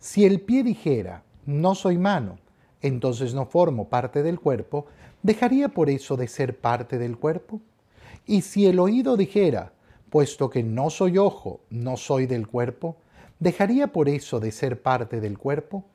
Si 0.00 0.24
el 0.24 0.40
pie 0.40 0.64
dijera, 0.64 1.22
no 1.46 1.76
soy 1.76 1.98
mano, 1.98 2.40
entonces 2.82 3.32
no 3.32 3.46
formo 3.46 3.88
parte 3.88 4.24
del 4.24 4.40
cuerpo, 4.40 4.86
¿dejaría 5.22 5.68
por 5.68 5.88
eso 5.88 6.16
de 6.16 6.26
ser 6.26 6.58
parte 6.60 6.98
del 6.98 7.16
cuerpo? 7.16 7.60
Y 8.28 8.42
si 8.42 8.66
el 8.66 8.78
oído 8.78 9.16
dijera, 9.16 9.72
puesto 10.10 10.50
que 10.50 10.62
no 10.62 10.90
soy 10.90 11.16
ojo, 11.16 11.60
no 11.70 11.96
soy 11.96 12.26
del 12.26 12.46
cuerpo, 12.46 12.96
¿dejaría 13.38 13.86
por 13.86 14.10
eso 14.10 14.38
de 14.38 14.52
ser 14.52 14.82
parte 14.82 15.22
del 15.22 15.38
cuerpo? 15.38 15.86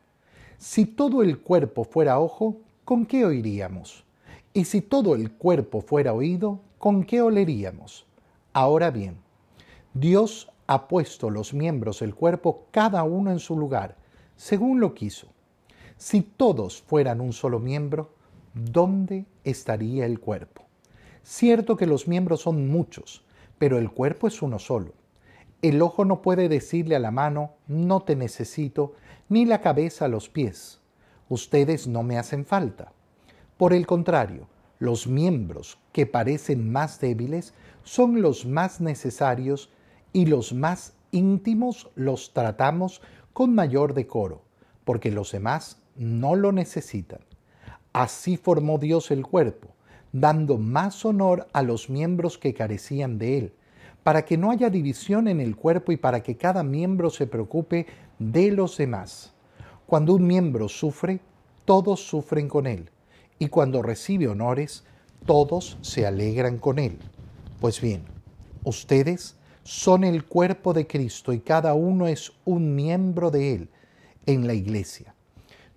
Si 0.57 0.87
todo 0.87 1.21
el 1.21 1.41
cuerpo 1.41 1.83
fuera 1.83 2.19
ojo, 2.19 2.57
¿con 2.85 3.05
qué 3.05 3.23
oiríamos? 3.23 4.03
Y 4.51 4.65
si 4.65 4.81
todo 4.81 5.13
el 5.13 5.31
cuerpo 5.33 5.81
fuera 5.81 6.11
oído, 6.11 6.59
¿con 6.79 7.03
qué 7.03 7.21
oleríamos? 7.21 8.07
Ahora 8.51 8.89
bien, 8.89 9.17
Dios 9.93 10.49
ha 10.65 10.87
puesto 10.87 11.29
los 11.29 11.53
miembros 11.53 11.99
del 11.99 12.15
cuerpo 12.15 12.65
cada 12.71 13.03
uno 13.03 13.29
en 13.29 13.37
su 13.37 13.55
lugar, 13.55 13.95
según 14.37 14.79
lo 14.79 14.95
quiso. 14.95 15.27
Si 15.97 16.21
todos 16.21 16.81
fueran 16.81 17.21
un 17.21 17.31
solo 17.31 17.59
miembro, 17.59 18.09
¿dónde 18.55 19.27
estaría 19.43 20.07
el 20.07 20.19
cuerpo? 20.19 20.62
Cierto 21.23 21.77
que 21.77 21.87
los 21.87 22.07
miembros 22.07 22.41
son 22.41 22.67
muchos, 22.67 23.23
pero 23.57 23.77
el 23.77 23.89
cuerpo 23.89 24.27
es 24.27 24.41
uno 24.41 24.59
solo. 24.59 24.93
El 25.61 25.81
ojo 25.81 26.03
no 26.03 26.21
puede 26.21 26.49
decirle 26.49 26.97
a 26.97 26.99
la 26.99 27.11
mano, 27.11 27.53
no 27.67 28.01
te 28.01 28.17
necesito, 28.17 28.93
ni 29.29 29.45
la 29.45 29.61
cabeza 29.61 30.05
a 30.05 30.09
los 30.09 30.27
pies, 30.27 30.81
ustedes 31.29 31.87
no 31.87 32.03
me 32.03 32.17
hacen 32.17 32.45
falta. 32.45 32.91
Por 33.55 33.73
el 33.73 33.87
contrario, 33.87 34.47
los 34.79 35.07
miembros 35.07 35.79
que 35.93 36.05
parecen 36.05 36.69
más 36.69 36.99
débiles 36.99 37.53
son 37.83 38.21
los 38.21 38.45
más 38.45 38.81
necesarios 38.81 39.71
y 40.11 40.25
los 40.25 40.51
más 40.51 40.93
íntimos 41.11 41.89
los 41.95 42.33
tratamos 42.33 43.01
con 43.31 43.55
mayor 43.55 43.93
decoro, 43.93 44.41
porque 44.83 45.09
los 45.09 45.31
demás 45.31 45.81
no 45.95 46.35
lo 46.35 46.51
necesitan. 46.51 47.21
Así 47.93 48.35
formó 48.35 48.77
Dios 48.77 49.09
el 49.11 49.25
cuerpo, 49.25 49.72
dando 50.13 50.57
más 50.57 51.03
honor 51.03 51.47
a 51.51 51.61
los 51.63 51.89
miembros 51.89 52.37
que 52.37 52.53
carecían 52.53 53.17
de 53.17 53.37
él, 53.37 53.53
para 54.03 54.23
que 54.23 54.37
no 54.37 54.51
haya 54.51 54.69
división 54.69 55.27
en 55.27 55.41
el 55.41 55.55
cuerpo 55.55 55.91
y 55.91 55.97
para 55.97 56.23
que 56.23 56.37
cada 56.37 56.63
miembro 56.63 57.09
se 57.09 57.27
preocupe 57.27 57.87
de 58.19 58.51
los 58.51 58.77
demás. 58.77 59.33
Cuando 59.85 60.13
un 60.13 60.25
miembro 60.25 60.69
sufre, 60.69 61.19
todos 61.65 61.99
sufren 61.99 62.47
con 62.47 62.67
él, 62.67 62.89
y 63.39 63.47
cuando 63.47 63.81
recibe 63.81 64.27
honores, 64.27 64.83
todos 65.25 65.77
se 65.81 66.05
alegran 66.05 66.59
con 66.59 66.79
él. 66.79 66.97
Pues 67.59 67.81
bien, 67.81 68.03
ustedes 68.63 69.35
son 69.63 70.03
el 70.03 70.25
cuerpo 70.25 70.73
de 70.73 70.85
Cristo 70.85 71.33
y 71.33 71.39
cada 71.39 71.73
uno 71.73 72.07
es 72.07 72.33
un 72.45 72.75
miembro 72.75 73.31
de 73.31 73.53
él 73.53 73.69
en 74.25 74.45
la 74.45 74.53
iglesia. 74.53 75.12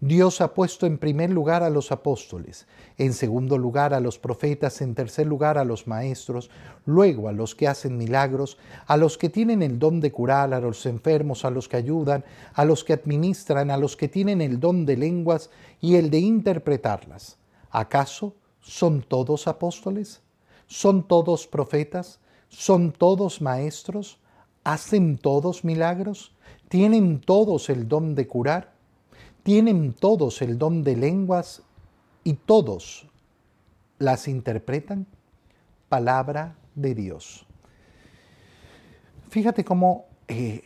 Dios 0.06 0.40
ha 0.40 0.54
puesto 0.54 0.86
en 0.86 0.98
primer 0.98 1.30
lugar 1.30 1.64
a 1.64 1.70
los 1.70 1.90
apóstoles, 1.90 2.68
en 2.96 3.12
segundo 3.12 3.58
lugar 3.58 3.92
a 3.92 3.98
los 3.98 4.20
profetas, 4.20 4.80
en 4.80 4.94
tercer 4.94 5.26
lugar 5.26 5.58
a 5.58 5.64
los 5.64 5.88
maestros, 5.88 6.48
luego 6.84 7.28
a 7.28 7.32
los 7.32 7.56
que 7.56 7.66
hacen 7.66 7.96
milagros, 7.96 8.56
a 8.86 8.96
los 8.96 9.18
que 9.18 9.30
tienen 9.30 9.64
el 9.64 9.80
don 9.80 9.98
de 9.98 10.12
curar, 10.12 10.54
a 10.54 10.60
los 10.60 10.86
enfermos, 10.86 11.44
a 11.44 11.50
los 11.50 11.68
que 11.68 11.78
ayudan, 11.78 12.24
a 12.54 12.64
los 12.64 12.84
que 12.84 12.92
administran, 12.92 13.72
a 13.72 13.76
los 13.76 13.96
que 13.96 14.06
tienen 14.06 14.40
el 14.40 14.60
don 14.60 14.86
de 14.86 14.96
lenguas 14.96 15.50
y 15.80 15.96
el 15.96 16.08
de 16.08 16.20
interpretarlas. 16.20 17.36
¿Acaso 17.72 18.36
son 18.60 19.02
todos 19.02 19.48
apóstoles? 19.48 20.22
¿Son 20.68 21.08
todos 21.08 21.48
profetas? 21.48 22.20
¿Son 22.48 22.92
todos 22.92 23.42
maestros? 23.42 24.20
¿Hacen 24.62 25.18
todos 25.18 25.64
milagros? 25.64 26.32
¿Tienen 26.68 27.20
todos 27.20 27.70
el 27.70 27.88
don 27.88 28.14
de 28.14 28.28
curar? 28.28 28.75
Tienen 29.46 29.92
todos 29.92 30.42
el 30.42 30.58
don 30.58 30.82
de 30.82 30.96
lenguas 30.96 31.62
y 32.24 32.32
todos 32.32 33.06
las 34.00 34.26
interpretan 34.26 35.06
Palabra 35.88 36.56
de 36.74 36.96
Dios. 36.96 37.46
Fíjate 39.28 39.64
cómo 39.64 40.06
eh, 40.26 40.62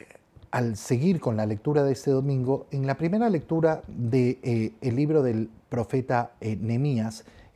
al 0.50 0.78
seguir 0.78 1.20
con 1.20 1.37
la 1.37 1.44
lectura 1.44 1.84
de 1.84 1.92
este 1.92 2.10
domingo, 2.10 2.68
en 2.70 2.87
la 2.87 2.96
primera 2.96 3.28
lectura 3.28 3.82
del 3.87 4.40
de, 4.40 4.72
eh, 4.80 4.92
libro 4.92 5.22
del 5.22 5.50
profeta 5.68 6.32
eh, 6.40 6.58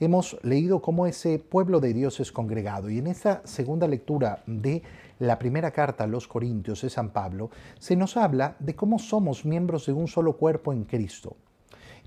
hemos 0.00 0.36
leído 0.42 0.82
cómo 0.82 1.06
ese 1.06 1.38
pueblo 1.38 1.80
de 1.80 1.94
Dios 1.94 2.20
es 2.20 2.32
congregado. 2.32 2.90
Y 2.90 2.98
en 2.98 3.06
esta 3.06 3.40
segunda 3.46 3.88
lectura 3.88 4.42
de 4.46 4.82
la 5.18 5.38
primera 5.38 5.70
carta 5.70 6.04
a 6.04 6.08
los 6.08 6.28
Corintios 6.28 6.82
de 6.82 6.90
San 6.90 7.10
Pablo, 7.10 7.50
se 7.78 7.96
nos 7.96 8.16
habla 8.16 8.56
de 8.58 8.74
cómo 8.74 8.98
somos 8.98 9.44
miembros 9.44 9.86
de 9.86 9.92
un 9.92 10.08
solo 10.08 10.36
cuerpo 10.36 10.72
en 10.72 10.84
Cristo. 10.84 11.36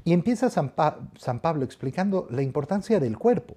Y 0.04 0.14
empieza 0.14 0.50
San, 0.50 0.70
Pablo 1.42 1.66
explicando 1.66 2.28
la 2.30 2.42
importancia 2.42 3.00
del 3.00 3.18
cuerpo. 3.18 3.56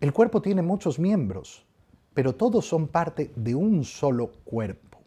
El 0.00 0.12
cuerpo 0.12 0.42
tiene 0.42 0.60
muchos 0.62 0.98
miembros, 0.98 1.64
pero 2.12 2.34
todos 2.34 2.66
son 2.66 2.88
parte 2.88 3.32
de 3.36 3.54
un 3.54 3.84
solo 3.84 4.32
cuerpo. 4.44 4.98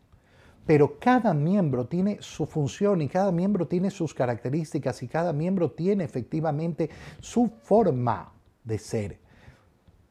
Pero 0.66 1.00
cada 1.00 1.34
miembro 1.34 1.86
tiene 1.86 2.18
su 2.22 2.46
función 2.46 3.02
y 3.02 3.08
cada 3.08 3.32
miembro 3.32 3.68
tiene 3.68 3.92
sus 3.92 4.14
características 4.14 5.04
y 5.04 5.08
cada 5.08 5.34
miembro 5.34 5.72
tiene 5.72 6.04
efectivamente 6.04 6.90
su 7.20 7.50
forma 7.62 8.32
de 8.64 8.78
ser 8.78 9.29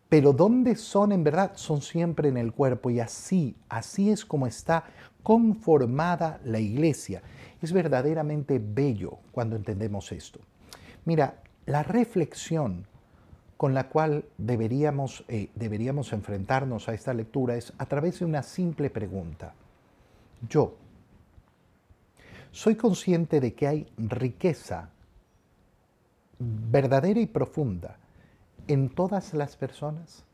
pero 0.08 0.32
¿dónde 0.32 0.76
son 0.76 1.12
en 1.12 1.22
verdad? 1.22 1.52
Son 1.54 1.82
siempre 1.82 2.28
en 2.28 2.38
el 2.38 2.52
cuerpo 2.52 2.90
y 2.90 3.00
así, 3.00 3.54
así 3.68 4.10
es 4.10 4.24
como 4.24 4.46
está 4.46 4.84
conformada 5.22 6.40
la 6.44 6.60
iglesia. 6.60 7.22
Es 7.60 7.72
verdaderamente 7.72 8.58
bello 8.58 9.18
cuando 9.32 9.56
entendemos 9.56 10.10
esto. 10.12 10.40
Mira, 11.04 11.42
la 11.66 11.82
reflexión 11.82 12.86
con 13.58 13.74
la 13.74 13.88
cual 13.88 14.24
deberíamos, 14.38 15.24
eh, 15.28 15.50
deberíamos 15.54 16.12
enfrentarnos 16.12 16.88
a 16.88 16.94
esta 16.94 17.12
lectura 17.12 17.56
es 17.56 17.72
a 17.76 17.86
través 17.86 18.20
de 18.20 18.24
una 18.24 18.42
simple 18.42 18.88
pregunta. 18.88 19.52
Yo, 20.48 20.76
soy 22.52 22.76
consciente 22.76 23.40
de 23.40 23.52
que 23.52 23.66
hay 23.66 23.86
riqueza 23.98 24.90
verdadera 26.38 27.20
y 27.20 27.26
profunda 27.26 27.98
en 28.68 28.90
todas 28.90 29.34
las 29.34 29.56
personas? 29.56 30.24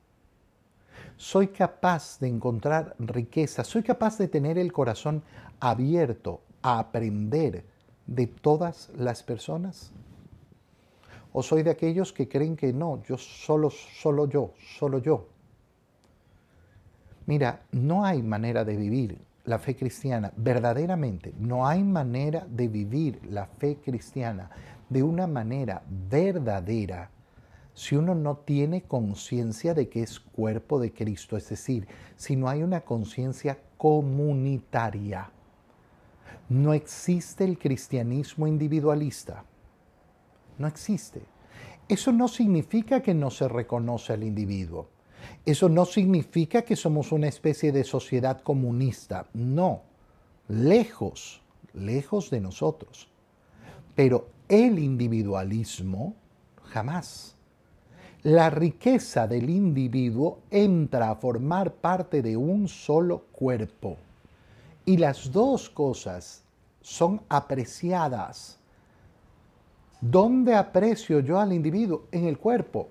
¿Soy 1.17 1.49
capaz 1.49 2.19
de 2.19 2.29
encontrar 2.29 2.97
riqueza? 2.99 3.64
¿Soy 3.64 3.83
capaz 3.83 4.19
de 4.19 4.29
tener 4.29 4.59
el 4.59 4.73
corazón 4.73 5.23
abierto 5.61 6.41
a 6.61 6.81
aprender 6.81 7.64
de 8.07 8.26
todas 8.26 8.91
las 8.97 9.23
personas? 9.23 9.93
¿O 11.33 11.43
soy 11.43 11.62
de 11.62 11.71
aquellos 11.71 12.12
que 12.12 12.29
creen 12.29 12.57
que 12.57 12.73
no, 12.73 13.03
yo 13.05 13.17
solo, 13.17 13.71
solo 13.71 14.29
yo, 14.29 14.53
solo 14.79 14.99
yo? 14.99 15.29
Mira, 17.26 17.62
no 17.73 18.05
hay 18.05 18.23
manera 18.23 18.64
de 18.64 18.76
vivir 18.76 19.19
la 19.45 19.59
fe 19.59 19.76
cristiana 19.76 20.33
verdaderamente, 20.37 21.33
no 21.38 21.67
hay 21.67 21.83
manera 21.83 22.47
de 22.49 22.69
vivir 22.69 23.21
la 23.31 23.47
fe 23.47 23.76
cristiana 23.76 24.50
de 24.88 25.03
una 25.03 25.26
manera 25.26 25.83
verdadera 25.88 27.11
si 27.75 27.97
uno 27.97 28.14
no 28.14 28.37
tiene 28.37 28.83
conciencia 28.83 29.75
de 29.75 29.88
que 29.88 30.02
es 30.02 30.21
cuerpo 30.21 30.78
de 30.78 30.93
Cristo, 30.93 31.37
es 31.37 31.49
decir, 31.49 31.88
si 32.16 32.37
no 32.37 32.49
hay 32.49 32.62
una 32.62 32.83
conciencia 32.83 33.59
comunitaria. 33.76 35.31
No 36.49 36.73
existe 36.73 37.45
el 37.45 37.59
cristianismo 37.59 38.47
individualista. 38.47 39.45
No 40.57 40.69
existe. 40.69 41.23
Eso 41.88 42.12
no 42.12 42.28
significa 42.28 43.02
que 43.02 43.12
no 43.12 43.31
se 43.31 43.49
reconoce 43.49 44.12
al 44.12 44.23
individuo. 44.23 44.88
Eso 45.45 45.69
no 45.69 45.85
significa 45.85 46.62
que 46.62 46.76
somos 46.76 47.12
una 47.12 47.28
especie 47.28 47.73
de 47.73 47.83
sociedad 47.83 48.40
comunista. 48.40 49.26
No. 49.35 49.83
Lejos, 50.49 51.43
lejos 51.73 52.31
de 52.31 52.40
nosotros. 52.40 53.09
Pero 53.95 54.28
el 54.49 54.78
individualismo 54.78 56.14
jamás. 56.62 57.34
La 58.25 58.49
riqueza 58.49 59.26
del 59.28 59.50
individuo 59.50 60.38
entra 60.50 61.11
a 61.11 61.14
formar 61.16 61.75
parte 61.75 62.23
de 62.23 62.38
un 62.38 62.69
solo 62.69 63.25
cuerpo. 63.33 63.99
Y 64.87 64.97
las 64.97 65.31
dos 65.31 65.69
cosas 65.69 66.43
son 66.81 67.21
apreciadas. 67.28 68.59
¿Dónde 70.00 70.54
aprecio 70.54 71.21
yo 71.21 71.38
al 71.38 71.52
individuo? 71.52 72.04
En 72.12 72.25
el 72.25 72.38
cuerpo. 72.38 72.88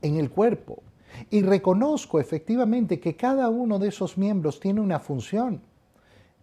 En 0.00 0.16
el 0.16 0.30
cuerpo. 0.30 0.82
Y 1.28 1.42
reconozco 1.42 2.18
efectivamente 2.18 2.98
que 2.98 3.14
cada 3.14 3.50
uno 3.50 3.78
de 3.78 3.88
esos 3.88 4.16
miembros 4.16 4.58
tiene 4.58 4.80
una 4.80 5.00
función 5.00 5.60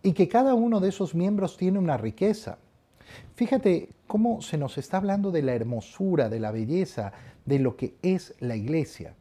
y 0.03 0.13
que 0.13 0.27
cada 0.27 0.53
uno 0.53 0.79
de 0.79 0.89
esos 0.89 1.15
miembros 1.15 1.58
tiene 1.58 1.79
una 1.79 1.98
riqueza. 1.98 2.60
Fíjate 3.34 3.89
cómo 4.10 4.42
se 4.42 4.58
nos 4.58 4.80
está 4.80 4.98
hablando 4.98 5.30
de 5.30 5.44
la 5.44 5.54
hermosura, 5.54 6.30
de 6.30 6.39
la 6.39 6.51
belleza, 6.51 7.13
de 7.46 7.60
lo 7.60 7.78
que 7.78 7.96
es 8.01 8.34
la 8.39 8.56
iglesia. 8.56 9.13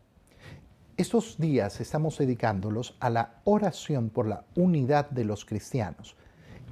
Estos 0.96 1.36
días 1.38 1.82
estamos 1.82 2.16
dedicándolos 2.16 2.96
a 2.98 3.10
la 3.10 3.34
oración 3.44 4.08
por 4.08 4.26
la 4.26 4.46
unidad 4.56 5.10
de 5.10 5.26
los 5.26 5.44
cristianos. 5.44 6.16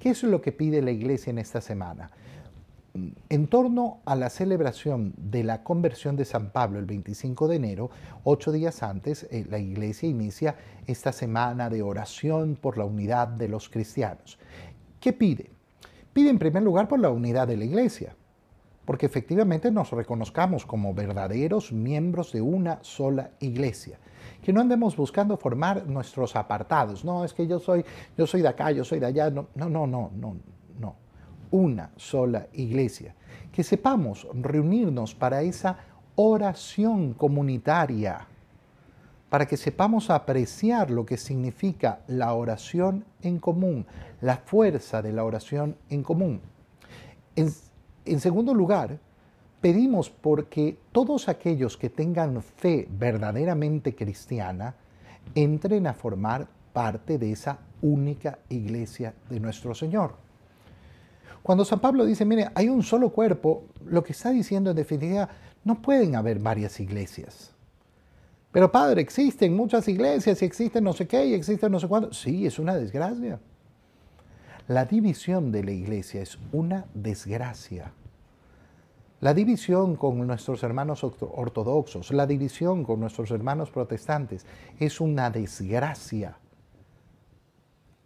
¿Qué 0.00 0.08
es 0.10 0.22
lo 0.22 0.40
que 0.40 0.50
pide 0.50 0.80
la 0.80 0.92
iglesia 0.92 1.30
en 1.30 1.38
esta 1.38 1.60
semana? 1.60 2.10
En 3.28 3.48
torno 3.48 4.00
a 4.06 4.16
la 4.16 4.30
celebración 4.30 5.12
de 5.18 5.44
la 5.44 5.62
conversión 5.62 6.16
de 6.16 6.24
San 6.24 6.52
Pablo 6.52 6.78
el 6.78 6.86
25 6.86 7.48
de 7.48 7.56
enero, 7.56 7.90
ocho 8.24 8.50
días 8.50 8.82
antes, 8.82 9.24
eh, 9.30 9.44
la 9.50 9.58
iglesia 9.58 10.08
inicia 10.08 10.56
esta 10.86 11.12
semana 11.12 11.68
de 11.68 11.82
oración 11.82 12.56
por 12.56 12.78
la 12.78 12.86
unidad 12.86 13.28
de 13.28 13.48
los 13.48 13.68
cristianos. 13.68 14.38
¿Qué 15.00 15.12
pide? 15.12 15.50
Pide 16.16 16.30
en 16.30 16.38
primer 16.38 16.62
lugar 16.62 16.88
por 16.88 16.98
la 16.98 17.10
unidad 17.10 17.46
de 17.46 17.58
la 17.58 17.66
iglesia, 17.66 18.16
porque 18.86 19.04
efectivamente 19.04 19.70
nos 19.70 19.90
reconozcamos 19.90 20.64
como 20.64 20.94
verdaderos 20.94 21.72
miembros 21.72 22.32
de 22.32 22.40
una 22.40 22.78
sola 22.80 23.32
iglesia. 23.38 23.98
Que 24.42 24.50
no 24.50 24.62
andemos 24.62 24.96
buscando 24.96 25.36
formar 25.36 25.86
nuestros 25.86 26.34
apartados. 26.34 27.04
No, 27.04 27.22
es 27.22 27.34
que 27.34 27.46
yo 27.46 27.58
soy, 27.58 27.84
yo 28.16 28.26
soy 28.26 28.40
de 28.40 28.48
acá, 28.48 28.70
yo 28.70 28.82
soy 28.82 28.98
de 28.98 29.04
allá. 29.04 29.28
No, 29.28 29.48
no, 29.54 29.68
no, 29.68 29.86
no, 29.86 30.10
no. 30.16 30.36
no. 30.80 30.96
Una 31.50 31.90
sola 31.96 32.46
iglesia. 32.54 33.14
Que 33.52 33.62
sepamos 33.62 34.26
reunirnos 34.32 35.14
para 35.14 35.42
esa 35.42 35.76
oración 36.14 37.12
comunitaria 37.12 38.26
para 39.36 39.44
que 39.44 39.58
sepamos 39.58 40.08
apreciar 40.08 40.90
lo 40.90 41.04
que 41.04 41.18
significa 41.18 42.00
la 42.06 42.32
oración 42.32 43.04
en 43.20 43.38
común, 43.38 43.84
la 44.22 44.38
fuerza 44.38 45.02
de 45.02 45.12
la 45.12 45.24
oración 45.24 45.76
en 45.90 46.02
común. 46.02 46.40
En, 47.34 48.18
segundo 48.18 48.54
lugar, 48.54 48.98
pedimos 49.60 50.08
porque 50.08 50.78
todos 50.90 51.28
aquellos 51.28 51.76
que 51.76 51.90
tengan 51.90 52.40
fe 52.40 52.88
verdaderamente 52.90 53.94
cristiana 53.94 54.74
entren 55.34 55.86
a 55.86 55.92
formar 55.92 56.48
parte 56.72 57.18
de 57.18 57.32
esa 57.32 57.58
única 57.82 58.38
iglesia 58.48 59.12
de 59.28 59.38
nuestro 59.38 59.74
Señor. 59.74 60.14
Cuando 61.42 61.66
San 61.66 61.80
Pablo 61.80 62.06
dice, 62.06 62.24
mire, 62.24 62.48
hay 62.54 62.70
un 62.70 62.82
solo 62.82 63.10
cuerpo, 63.10 63.64
lo 63.84 64.02
que 64.02 64.12
está 64.12 64.30
diciendo 64.30 64.70
en 64.70 64.76
definitiva, 64.76 65.28
no 65.62 65.82
pueden 65.82 66.16
haber 66.16 66.38
varias 66.38 66.80
iglesias. 66.80 67.52
Pero 68.56 68.72
padre, 68.72 69.02
existen 69.02 69.54
muchas 69.54 69.86
iglesias 69.86 70.40
y 70.40 70.46
existen 70.46 70.82
no 70.82 70.94
sé 70.94 71.06
qué 71.06 71.26
y 71.26 71.34
existen 71.34 71.70
no 71.70 71.78
sé 71.78 71.86
cuánto. 71.88 72.14
Sí, 72.14 72.46
es 72.46 72.58
una 72.58 72.74
desgracia. 72.74 73.38
La 74.66 74.86
división 74.86 75.52
de 75.52 75.62
la 75.62 75.72
iglesia 75.72 76.22
es 76.22 76.38
una 76.52 76.86
desgracia. 76.94 77.92
La 79.20 79.34
división 79.34 79.94
con 79.96 80.26
nuestros 80.26 80.62
hermanos 80.62 81.04
ortodoxos, 81.04 82.10
la 82.12 82.26
división 82.26 82.82
con 82.82 82.98
nuestros 82.98 83.30
hermanos 83.30 83.70
protestantes 83.70 84.46
es 84.80 85.02
una 85.02 85.28
desgracia. 85.28 86.38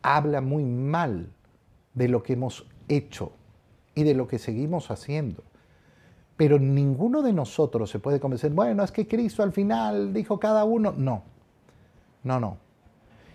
Habla 0.02 0.40
muy 0.40 0.64
mal 0.64 1.30
de 1.94 2.08
lo 2.08 2.24
que 2.24 2.32
hemos 2.32 2.66
hecho 2.88 3.30
y 3.94 4.02
de 4.02 4.14
lo 4.14 4.26
que 4.26 4.40
seguimos 4.40 4.90
haciendo. 4.90 5.44
Pero 6.40 6.58
ninguno 6.58 7.20
de 7.20 7.34
nosotros 7.34 7.90
se 7.90 7.98
puede 7.98 8.18
convencer, 8.18 8.50
bueno, 8.50 8.82
es 8.82 8.90
que 8.90 9.06
Cristo 9.06 9.42
al 9.42 9.52
final 9.52 10.14
dijo 10.14 10.40
cada 10.40 10.64
uno. 10.64 10.94
No, 10.96 11.22
no, 12.22 12.40
no. 12.40 12.56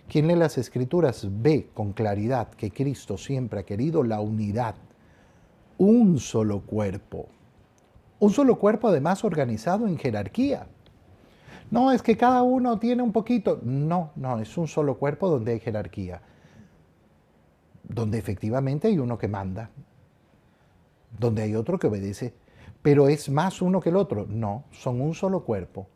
Quien 0.08 0.26
lee 0.26 0.34
las 0.34 0.58
escrituras 0.58 1.24
ve 1.30 1.70
con 1.72 1.92
claridad 1.92 2.48
que 2.48 2.72
Cristo 2.72 3.16
siempre 3.16 3.60
ha 3.60 3.62
querido 3.62 4.02
la 4.02 4.20
unidad, 4.20 4.74
un 5.78 6.18
solo 6.18 6.62
cuerpo. 6.62 7.28
Un 8.18 8.32
solo 8.32 8.58
cuerpo 8.58 8.88
además 8.88 9.22
organizado 9.22 9.86
en 9.86 9.98
jerarquía. 9.98 10.66
No, 11.70 11.92
es 11.92 12.02
que 12.02 12.16
cada 12.16 12.42
uno 12.42 12.80
tiene 12.80 13.04
un 13.04 13.12
poquito. 13.12 13.60
No, 13.62 14.10
no, 14.16 14.40
es 14.40 14.58
un 14.58 14.66
solo 14.66 14.98
cuerpo 14.98 15.28
donde 15.28 15.52
hay 15.52 15.60
jerarquía. 15.60 16.22
Donde 17.84 18.18
efectivamente 18.18 18.88
hay 18.88 18.98
uno 18.98 19.16
que 19.16 19.28
manda. 19.28 19.70
Donde 21.16 21.42
hay 21.42 21.54
otro 21.54 21.78
que 21.78 21.86
obedece 21.86 22.34
pero 22.86 23.08
es 23.08 23.28
más 23.28 23.62
uno 23.62 23.80
que 23.80 23.88
el 23.88 23.96
otro. 23.96 24.26
No, 24.28 24.62
son 24.70 25.00
un 25.00 25.12
solo 25.12 25.42
cuerpo, 25.42 25.88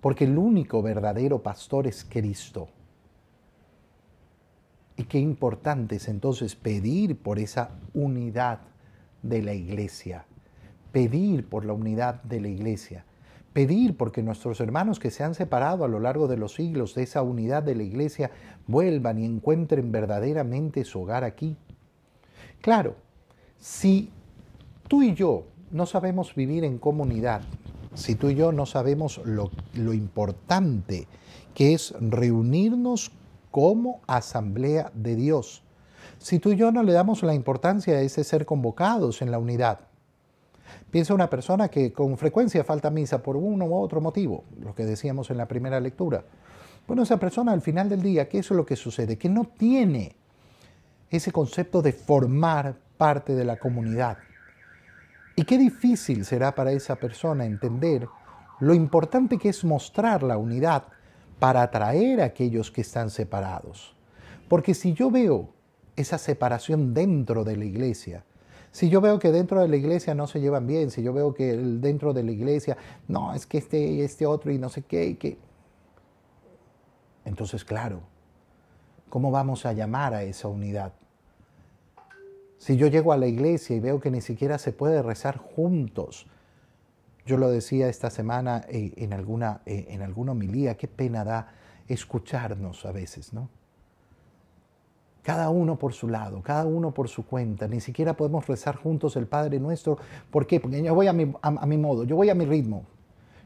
porque 0.00 0.26
el 0.26 0.38
único 0.38 0.80
verdadero 0.80 1.42
pastor 1.42 1.88
es 1.88 2.06
Cristo. 2.08 2.68
Y 4.94 5.02
qué 5.06 5.18
importante 5.18 5.96
es 5.96 6.06
entonces 6.06 6.54
pedir 6.54 7.16
por 7.16 7.40
esa 7.40 7.70
unidad 7.94 8.60
de 9.24 9.42
la 9.42 9.54
iglesia, 9.54 10.24
pedir 10.92 11.48
por 11.48 11.64
la 11.64 11.72
unidad 11.72 12.22
de 12.22 12.40
la 12.40 12.46
iglesia, 12.46 13.04
pedir 13.52 13.96
porque 13.96 14.22
nuestros 14.22 14.60
hermanos 14.60 15.00
que 15.00 15.10
se 15.10 15.24
han 15.24 15.34
separado 15.34 15.84
a 15.84 15.88
lo 15.88 15.98
largo 15.98 16.28
de 16.28 16.36
los 16.36 16.54
siglos 16.54 16.94
de 16.94 17.02
esa 17.02 17.22
unidad 17.22 17.64
de 17.64 17.74
la 17.74 17.82
iglesia 17.82 18.30
vuelvan 18.68 19.18
y 19.18 19.24
encuentren 19.24 19.90
verdaderamente 19.90 20.84
su 20.84 21.00
hogar 21.02 21.24
aquí. 21.24 21.56
Claro, 22.60 22.94
si 23.58 24.10
tú 24.86 25.02
y 25.02 25.14
yo 25.14 25.46
no 25.70 25.86
sabemos 25.86 26.34
vivir 26.34 26.64
en 26.64 26.78
comunidad, 26.78 27.42
si 27.94 28.14
tú 28.14 28.30
y 28.30 28.34
yo 28.34 28.52
no 28.52 28.66
sabemos 28.66 29.20
lo, 29.24 29.50
importante 29.92 31.06
que 31.54 31.74
es 31.74 31.94
reunirnos 32.00 33.10
como 33.50 34.00
asamblea 34.06 34.92
de 34.94 35.16
Dios, 35.16 35.62
si 36.18 36.38
tú 36.38 36.52
y 36.52 36.56
yo 36.56 36.70
no 36.70 36.82
le 36.82 36.92
damos 36.92 37.22
la 37.22 37.34
importancia 37.34 37.94
a 37.94 38.00
ese 38.00 38.24
ser 38.24 38.46
convocados 38.46 39.22
en 39.22 39.30
la 39.30 39.38
unidad, 39.38 39.80
Piensa 40.90 41.14
una 41.14 41.30
persona 41.30 41.68
que 41.68 41.92
con 41.92 42.16
frecuencia 42.18 42.64
falta 42.64 42.90
misa 42.90 43.22
por 43.22 43.36
uno 43.36 43.66
u 43.66 43.74
otro 43.74 44.00
motivo, 44.00 44.44
lo 44.60 44.74
que 44.74 44.84
decíamos 44.84 45.30
en 45.30 45.36
la 45.36 45.46
primera 45.46 45.80
lectura. 45.80 46.24
Bueno, 46.86 47.02
esa 47.02 47.18
persona 47.18 47.52
al 47.52 47.60
final 47.60 47.88
del 47.88 48.02
día, 48.02 48.28
¿qué 48.28 48.38
es 48.38 48.50
lo 48.50 48.66
que 48.66 48.76
sucede? 48.76 49.16
Que 49.16 49.28
no 49.28 49.44
tiene 49.44 50.16
ese 51.08 51.32
concepto 51.32 51.82
de 51.82 51.92
formar 51.92 52.76
parte 52.96 53.34
de 53.34 53.44
la 53.44 53.56
comunidad. 53.56 54.18
Y 55.40 55.44
qué 55.44 55.56
difícil 55.56 56.26
será 56.26 56.54
para 56.54 56.70
esa 56.70 56.96
persona 56.96 57.46
entender 57.46 58.06
lo 58.58 58.74
importante 58.74 59.38
que 59.38 59.48
es 59.48 59.64
mostrar 59.64 60.22
la 60.22 60.36
unidad 60.36 60.88
para 61.38 61.62
atraer 61.62 62.20
a 62.20 62.26
aquellos 62.26 62.70
que 62.70 62.82
están 62.82 63.08
separados. 63.08 63.96
Porque 64.50 64.74
si 64.74 64.92
yo 64.92 65.10
veo 65.10 65.48
esa 65.96 66.18
separación 66.18 66.92
dentro 66.92 67.42
de 67.42 67.56
la 67.56 67.64
iglesia, 67.64 68.22
Si 68.70 68.90
yo 68.90 69.00
veo 69.00 69.18
que 69.18 69.32
dentro 69.32 69.62
de 69.62 69.68
la 69.68 69.76
iglesia 69.76 70.14
no 70.14 70.26
se 70.26 70.40
llevan 70.42 70.66
bien, 70.66 70.90
si 70.90 71.02
yo 71.02 71.14
veo 71.14 71.32
que 71.32 71.56
dentro 71.56 72.12
de 72.12 72.22
la 72.22 72.32
iglesia, 72.32 72.76
no, 73.08 73.34
es 73.34 73.46
que 73.46 73.58
este 73.58 74.04
este 74.04 74.26
otro 74.26 74.52
y 74.52 74.58
no 74.58 74.68
sé 74.68 74.82
qué 74.82 75.06
y 75.06 75.14
qué. 75.14 75.38
Entonces, 77.24 77.64
claro, 77.64 78.02
¿cómo 79.08 79.30
vamos 79.30 79.64
a 79.64 79.72
llamar 79.72 80.12
a 80.12 80.22
esa 80.22 80.48
unidad? 80.48 80.92
Si 82.60 82.76
yo 82.76 82.88
llego 82.88 83.14
a 83.14 83.16
la 83.16 83.26
iglesia 83.26 83.74
y 83.74 83.80
veo 83.80 84.00
que 84.00 84.10
ni 84.10 84.20
siquiera 84.20 84.58
se 84.58 84.70
puede 84.72 85.00
rezar 85.00 85.38
juntos, 85.38 86.26
yo 87.24 87.38
lo 87.38 87.48
decía 87.50 87.88
esta 87.88 88.10
semana 88.10 88.66
eh, 88.68 88.92
en, 88.98 89.14
alguna, 89.14 89.62
eh, 89.64 89.86
en 89.88 90.02
alguna 90.02 90.32
homilía, 90.32 90.76
qué 90.76 90.86
pena 90.86 91.24
da 91.24 91.54
escucharnos 91.88 92.84
a 92.84 92.92
veces, 92.92 93.32
¿no? 93.32 93.48
Cada 95.22 95.48
uno 95.48 95.78
por 95.78 95.94
su 95.94 96.06
lado, 96.06 96.42
cada 96.42 96.66
uno 96.66 96.92
por 96.92 97.08
su 97.08 97.24
cuenta. 97.24 97.66
Ni 97.66 97.80
siquiera 97.80 98.12
podemos 98.12 98.46
rezar 98.46 98.76
juntos 98.76 99.16
el 99.16 99.26
Padre 99.26 99.58
Nuestro. 99.58 99.96
¿Por 100.30 100.46
qué? 100.46 100.60
Porque 100.60 100.82
yo 100.82 100.94
voy 100.94 101.06
a 101.06 101.14
mi, 101.14 101.32
a, 101.40 101.66
mi 101.66 101.78
modo, 101.78 102.04
yo 102.04 102.14
voy 102.14 102.28
a 102.28 102.34
mi 102.34 102.44
ritmo. 102.44 102.84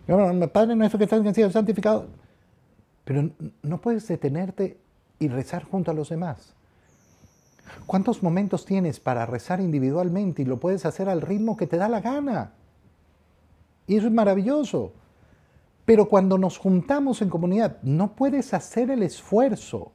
Yo, 0.09 0.19
Padre 0.53 0.75
Nuestro 0.75 0.99
que 0.99 1.05
está 1.05 1.17
en 1.19 1.53
santificado. 1.53 2.09
Pero 3.05 3.31
no 3.63 3.81
puedes 3.81 4.09
detenerte 4.09 4.77
y 5.21 5.29
rezar 5.29 5.63
junto 5.63 5.93
a 5.93 5.95
los 5.95 6.09
demás. 6.09 6.57
¿Cuántos 7.87 8.23
momentos 8.23 8.65
tienes 8.65 9.01
para 9.01 9.27
rezar 9.27 9.61
individualmente 9.61 10.43
y 10.43 10.45
lo 10.45 10.59
puedes 10.59 10.87
hacer 10.87 11.09
al 11.09 11.21
ritmo 11.21 11.57
que 11.57 11.67
te 11.67 11.77
da 11.77 11.89
la 11.89 12.01
gana? 12.01 12.53
Y 13.87 13.97
eso 13.97 14.07
es 14.07 14.13
maravilloso. 14.13 14.93
Pero 15.85 16.09
cuando 16.09 16.39
nos 16.39 16.59
juntamos 16.59 17.21
en 17.21 17.29
comunidad, 17.29 17.79
no 17.83 18.15
puedes 18.15 18.55
hacer 18.55 18.91
el 18.91 19.03
esfuerzo 19.03 19.93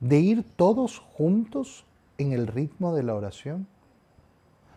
de 0.00 0.20
ir 0.20 0.44
todos 0.56 0.98
juntos 0.98 1.84
en 2.16 2.32
el 2.32 2.46
ritmo 2.46 2.94
de 2.94 3.02
la 3.02 3.14
oración. 3.14 3.66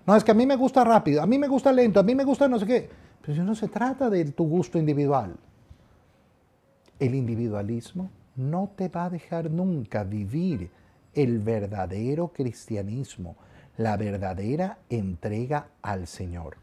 No, 0.06 0.16
es 0.16 0.24
que 0.24 0.32
a 0.32 0.36
mí 0.36 0.46
me 0.46 0.56
gusta 0.56 0.84
rápido, 0.84 1.22
a 1.22 1.28
mí 1.28 1.38
me 1.38 1.48
gusta 1.48 1.72
lento, 1.72 2.00
a 2.00 2.04
mí 2.04 2.16
me 2.16 2.24
gusta 2.26 2.48
no 2.48 2.60
sé 2.60 2.66
qué. 2.66 2.90
Pero 3.26 3.44
no 3.44 3.56
se 3.56 3.68
trata 3.68 4.10
de 4.10 4.26
tu 4.26 4.46
gusto 4.46 4.78
individual. 4.78 5.36
El 7.00 7.16
individualismo 7.16 8.10
no 8.36 8.72
te 8.76 8.90
va 8.90 9.06
a 9.06 9.10
dejar 9.10 9.50
nunca 9.50 10.04
vivir 10.04 10.70
el 11.14 11.40
verdadero 11.40 12.30
cristianismo, 12.30 13.36
la 13.78 13.98
verdadera 13.98 14.80
entrega 14.90 15.68
al 15.82 16.08
Señor. 16.08 16.58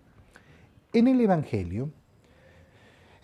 En 0.93 1.09
el 1.09 1.21
Evangelio, 1.21 1.91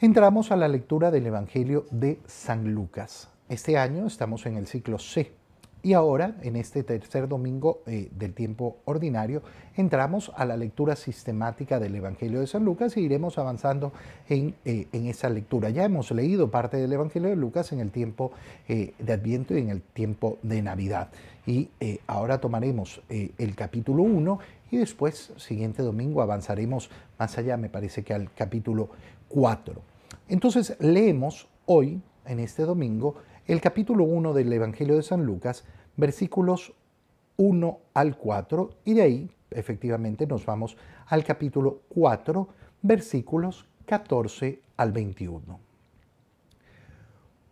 entramos 0.01 0.53
a 0.53 0.57
la 0.57 0.69
lectura 0.69 1.11
del 1.11 1.27
Evangelio 1.27 1.87
de 1.91 2.21
San 2.27 2.75
Lucas. 2.75 3.29
Este 3.49 3.79
año 3.79 4.07
estamos 4.07 4.47
en 4.47 4.57
el 4.57 4.67
ciclo 4.67 4.99
C 4.99 5.44
y 5.85 5.93
ahora, 5.93 6.35
en 6.41 6.57
este 6.57 6.83
tercer 6.83 7.29
domingo 7.29 7.83
eh, 7.87 8.09
del 8.17 8.33
tiempo 8.33 8.79
ordinario, 8.87 9.43
entramos 9.77 10.33
a 10.35 10.47
la 10.47 10.57
lectura 10.57 10.97
sistemática 10.97 11.79
del 11.79 11.95
Evangelio 11.95 12.41
de 12.41 12.47
San 12.47 12.65
Lucas 12.65 12.97
y 12.97 13.01
iremos 13.01 13.37
avanzando 13.37 13.93
en, 14.31 14.55
eh, 14.65 14.87
en 14.93 15.07
esa 15.09 15.29
lectura. 15.29 15.69
Ya 15.69 15.85
hemos 15.85 16.11
leído 16.11 16.51
parte 16.51 16.79
del 16.79 16.91
Evangelio 16.91 17.29
de 17.29 17.37
Lucas 17.37 17.71
en 17.73 17.81
el 17.81 17.91
tiempo 17.91 18.33
eh, 18.67 18.95
de 18.99 19.13
Adviento 19.13 19.55
y 19.55 19.61
en 19.61 19.69
el 19.69 19.83
tiempo 19.83 20.39
de 20.43 20.63
Navidad. 20.63 21.11
Y 21.47 21.69
ahora 22.07 22.41
tomaremos 22.41 23.03
el 23.11 23.55
capítulo 23.55 24.03
1 24.05 24.39
y 24.71 24.79
después, 24.79 25.35
siguiente 25.37 25.83
domingo, 25.83 26.23
avanzaremos 26.23 26.89
más 27.19 27.37
allá, 27.37 27.59
me 27.59 27.69
parece 27.69 28.03
que 28.03 28.15
al 28.15 28.33
capítulo 28.33 28.89
4. 29.29 29.75
Entonces, 30.31 30.75
leemos 30.81 31.47
hoy, 31.67 32.01
en 32.25 32.41
este 32.41 32.63
domingo, 32.63 33.17
el 33.47 33.61
capítulo 33.61 34.05
1 34.05 34.33
del 34.33 34.53
Evangelio 34.53 34.97
de 34.97 35.03
San 35.03 35.25
Lucas, 35.27 35.65
versículos 35.97 36.73
1 37.37 37.79
al 37.93 38.17
4, 38.17 38.71
y 38.85 38.95
de 38.95 39.03
ahí, 39.03 39.31
efectivamente, 39.51 40.27
nos 40.27 40.47
vamos 40.47 40.77
al 41.07 41.25
capítulo 41.25 41.81
4, 41.91 42.49
versículos 42.83 43.67
14 43.87 44.61
al 44.77 44.93
21. 44.93 45.61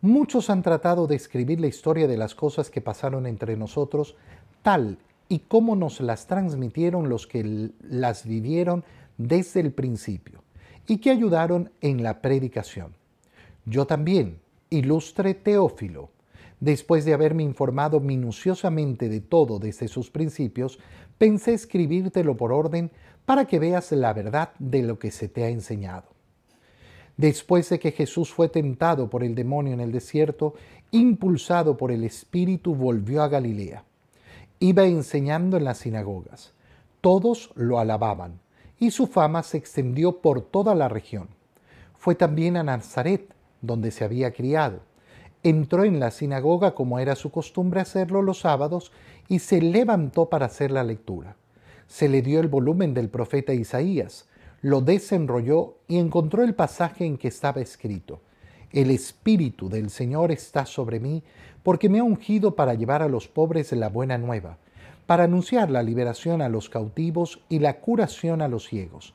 Muchos 0.00 0.50
han 0.50 0.62
tratado 0.62 1.06
de 1.06 1.14
escribir 1.14 1.60
la 1.60 1.68
historia 1.68 2.08
de 2.08 2.16
las 2.16 2.34
cosas 2.34 2.70
que 2.70 2.80
pasaron 2.80 3.26
entre 3.26 3.56
nosotros, 3.56 4.16
tal 4.62 4.98
y 5.28 5.40
como 5.40 5.76
nos 5.76 6.00
las 6.00 6.26
transmitieron 6.26 7.08
los 7.08 7.26
que 7.26 7.70
las 7.82 8.26
vivieron 8.26 8.84
desde 9.16 9.60
el 9.60 9.72
principio 9.72 10.42
y 10.86 10.98
que 10.98 11.10
ayudaron 11.10 11.70
en 11.80 12.02
la 12.02 12.20
predicación. 12.20 12.94
Yo 13.64 13.86
también, 13.86 14.41
ilustre 14.72 15.34
Teófilo, 15.34 16.10
después 16.60 17.04
de 17.04 17.12
haberme 17.12 17.42
informado 17.42 18.00
minuciosamente 18.00 19.08
de 19.08 19.20
todo 19.20 19.58
desde 19.58 19.88
sus 19.88 20.10
principios, 20.10 20.78
pensé 21.18 21.54
escribírtelo 21.54 22.36
por 22.36 22.52
orden 22.52 22.90
para 23.24 23.44
que 23.44 23.58
veas 23.58 23.92
la 23.92 24.12
verdad 24.12 24.50
de 24.58 24.82
lo 24.82 24.98
que 24.98 25.10
se 25.10 25.28
te 25.28 25.44
ha 25.44 25.48
enseñado. 25.48 26.08
Después 27.16 27.68
de 27.68 27.78
que 27.78 27.92
Jesús 27.92 28.32
fue 28.32 28.48
tentado 28.48 29.10
por 29.10 29.22
el 29.22 29.34
demonio 29.34 29.74
en 29.74 29.80
el 29.80 29.92
desierto, 29.92 30.54
impulsado 30.90 31.76
por 31.76 31.92
el 31.92 32.04
Espíritu, 32.04 32.74
volvió 32.74 33.22
a 33.22 33.28
Galilea. 33.28 33.84
Iba 34.58 34.84
enseñando 34.84 35.56
en 35.56 35.64
las 35.64 35.78
sinagogas. 35.78 36.54
Todos 37.00 37.50
lo 37.54 37.78
alababan, 37.78 38.40
y 38.78 38.90
su 38.90 39.06
fama 39.06 39.42
se 39.42 39.58
extendió 39.58 40.20
por 40.20 40.40
toda 40.40 40.74
la 40.74 40.88
región. 40.88 41.28
Fue 41.96 42.14
también 42.14 42.56
a 42.56 42.62
Nazaret, 42.62 43.31
donde 43.62 43.90
se 43.90 44.04
había 44.04 44.32
criado. 44.32 44.80
Entró 45.42 45.84
en 45.84 45.98
la 45.98 46.10
sinagoga 46.10 46.74
como 46.74 46.98
era 46.98 47.16
su 47.16 47.30
costumbre 47.30 47.80
hacerlo 47.80 48.20
los 48.22 48.40
sábados 48.40 48.92
y 49.28 49.38
se 49.38 49.62
levantó 49.62 50.28
para 50.28 50.46
hacer 50.46 50.70
la 50.70 50.84
lectura. 50.84 51.36
Se 51.86 52.08
le 52.08 52.22
dio 52.22 52.40
el 52.40 52.48
volumen 52.48 52.94
del 52.94 53.08
profeta 53.08 53.54
Isaías, 53.54 54.28
lo 54.60 54.80
desenrolló 54.80 55.78
y 55.88 55.98
encontró 55.98 56.44
el 56.44 56.54
pasaje 56.54 57.06
en 57.06 57.16
que 57.18 57.28
estaba 57.28 57.60
escrito. 57.60 58.20
El 58.70 58.90
Espíritu 58.90 59.68
del 59.68 59.90
Señor 59.90 60.30
está 60.30 60.66
sobre 60.66 61.00
mí 61.00 61.24
porque 61.62 61.88
me 61.88 61.98
ha 61.98 62.04
ungido 62.04 62.54
para 62.54 62.74
llevar 62.74 63.02
a 63.02 63.08
los 63.08 63.28
pobres 63.28 63.72
la 63.72 63.88
buena 63.88 64.18
nueva, 64.18 64.58
para 65.06 65.24
anunciar 65.24 65.70
la 65.70 65.82
liberación 65.82 66.40
a 66.40 66.48
los 66.48 66.68
cautivos 66.68 67.40
y 67.48 67.58
la 67.58 67.80
curación 67.80 68.42
a 68.42 68.48
los 68.48 68.66
ciegos 68.66 69.14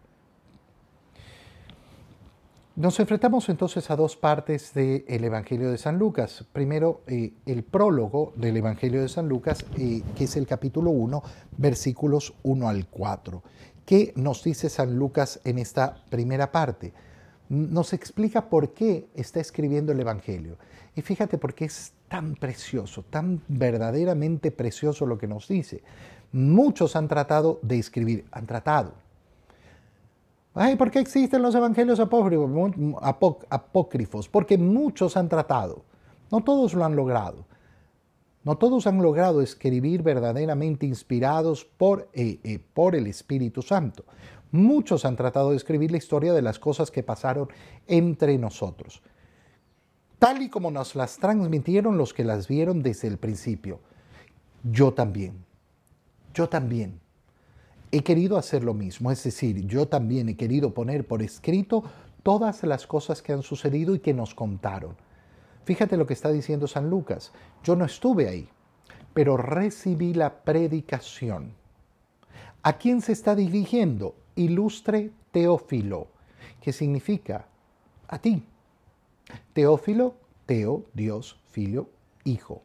Nos 2.77 2.97
enfrentamos 3.01 3.49
entonces 3.49 3.91
a 3.91 3.97
dos 3.97 4.15
partes 4.15 4.73
del 4.73 5.03
Evangelio 5.25 5.69
de 5.69 5.77
San 5.77 5.99
Lucas. 5.99 6.45
Primero, 6.53 7.01
eh, 7.05 7.33
el 7.45 7.63
prólogo 7.63 8.31
del 8.37 8.55
Evangelio 8.55 9.01
de 9.01 9.09
San 9.09 9.27
Lucas, 9.27 9.65
eh, 9.77 10.01
que 10.15 10.23
es 10.23 10.37
el 10.37 10.47
capítulo 10.47 10.89
1, 10.91 11.21
versículos 11.57 12.33
1 12.43 12.69
al 12.69 12.87
4. 12.87 13.43
¿Qué 13.85 14.13
nos 14.15 14.45
dice 14.45 14.69
San 14.69 14.95
Lucas 14.97 15.41
en 15.43 15.59
esta 15.59 16.01
primera 16.09 16.53
parte? 16.53 16.93
Nos 17.49 17.91
explica 17.91 18.49
por 18.49 18.73
qué 18.73 19.09
está 19.15 19.41
escribiendo 19.41 19.91
el 19.91 19.99
Evangelio. 19.99 20.57
Y 20.95 21.01
fíjate 21.01 21.37
por 21.37 21.53
qué 21.53 21.65
es 21.65 21.91
tan 22.07 22.35
precioso, 22.35 23.03
tan 23.03 23.41
verdaderamente 23.49 24.49
precioso 24.49 25.05
lo 25.05 25.17
que 25.17 25.27
nos 25.27 25.49
dice. 25.49 25.83
Muchos 26.31 26.95
han 26.95 27.09
tratado 27.09 27.59
de 27.63 27.79
escribir, 27.79 28.23
han 28.31 28.47
tratado, 28.47 28.93
Ay, 30.53 30.75
¿por 30.75 30.91
qué 30.91 30.99
existen 30.99 31.41
los 31.41 31.55
evangelios 31.55 31.99
apócrifos? 31.99 34.27
Porque 34.27 34.57
muchos 34.57 35.15
han 35.15 35.29
tratado. 35.29 35.85
No 36.29 36.43
todos 36.43 36.73
lo 36.73 36.83
han 36.83 36.95
logrado. 36.95 37.45
No 38.43 38.57
todos 38.57 38.87
han 38.87 39.01
logrado 39.01 39.41
escribir 39.41 40.03
verdaderamente 40.03 40.85
inspirados 40.85 41.63
por, 41.63 42.09
eh, 42.13 42.39
eh, 42.43 42.59
por 42.73 42.95
el 42.95 43.07
Espíritu 43.07 43.61
Santo. 43.61 44.03
Muchos 44.51 45.05
han 45.05 45.15
tratado 45.15 45.51
de 45.51 45.57
escribir 45.57 45.91
la 45.91 45.97
historia 45.97 46.33
de 46.33 46.41
las 46.41 46.59
cosas 46.59 46.91
que 46.91 47.03
pasaron 47.03 47.47
entre 47.87 48.37
nosotros, 48.37 49.01
tal 50.19 50.41
y 50.41 50.49
como 50.49 50.71
nos 50.71 50.95
las 50.95 51.17
transmitieron 51.17 51.97
los 51.97 52.13
que 52.13 52.25
las 52.25 52.49
vieron 52.49 52.83
desde 52.83 53.07
el 53.07 53.17
principio. 53.17 53.79
Yo 54.63 54.93
también. 54.93 55.45
Yo 56.33 56.49
también 56.49 57.00
he 57.91 58.03
querido 58.03 58.37
hacer 58.37 58.63
lo 58.63 58.73
mismo, 58.73 59.11
es 59.11 59.23
decir, 59.23 59.65
yo 59.67 59.87
también 59.87 60.29
he 60.29 60.37
querido 60.37 60.73
poner 60.73 61.05
por 61.05 61.21
escrito 61.21 61.83
todas 62.23 62.63
las 62.63 62.87
cosas 62.87 63.21
que 63.21 63.33
han 63.33 63.43
sucedido 63.43 63.95
y 63.95 63.99
que 63.99 64.13
nos 64.13 64.33
contaron. 64.33 64.95
Fíjate 65.65 65.97
lo 65.97 66.07
que 66.07 66.13
está 66.13 66.31
diciendo 66.31 66.67
San 66.67 66.89
Lucas, 66.89 67.31
yo 67.63 67.75
no 67.75 67.85
estuve 67.85 68.29
ahí, 68.29 68.49
pero 69.13 69.37
recibí 69.37 70.13
la 70.13 70.43
predicación. 70.43 71.53
¿A 72.63 72.73
quién 72.73 73.01
se 73.01 73.11
está 73.11 73.35
dirigiendo? 73.35 74.15
Ilustre 74.35 75.11
Teófilo, 75.31 76.07
que 76.61 76.71
significa 76.71 77.47
a 78.07 78.19
ti. 78.19 78.43
Teófilo, 79.53 80.15
Teo, 80.45 80.85
Dios, 80.93 81.39
Filio, 81.51 81.89
Hijo. 82.23 82.63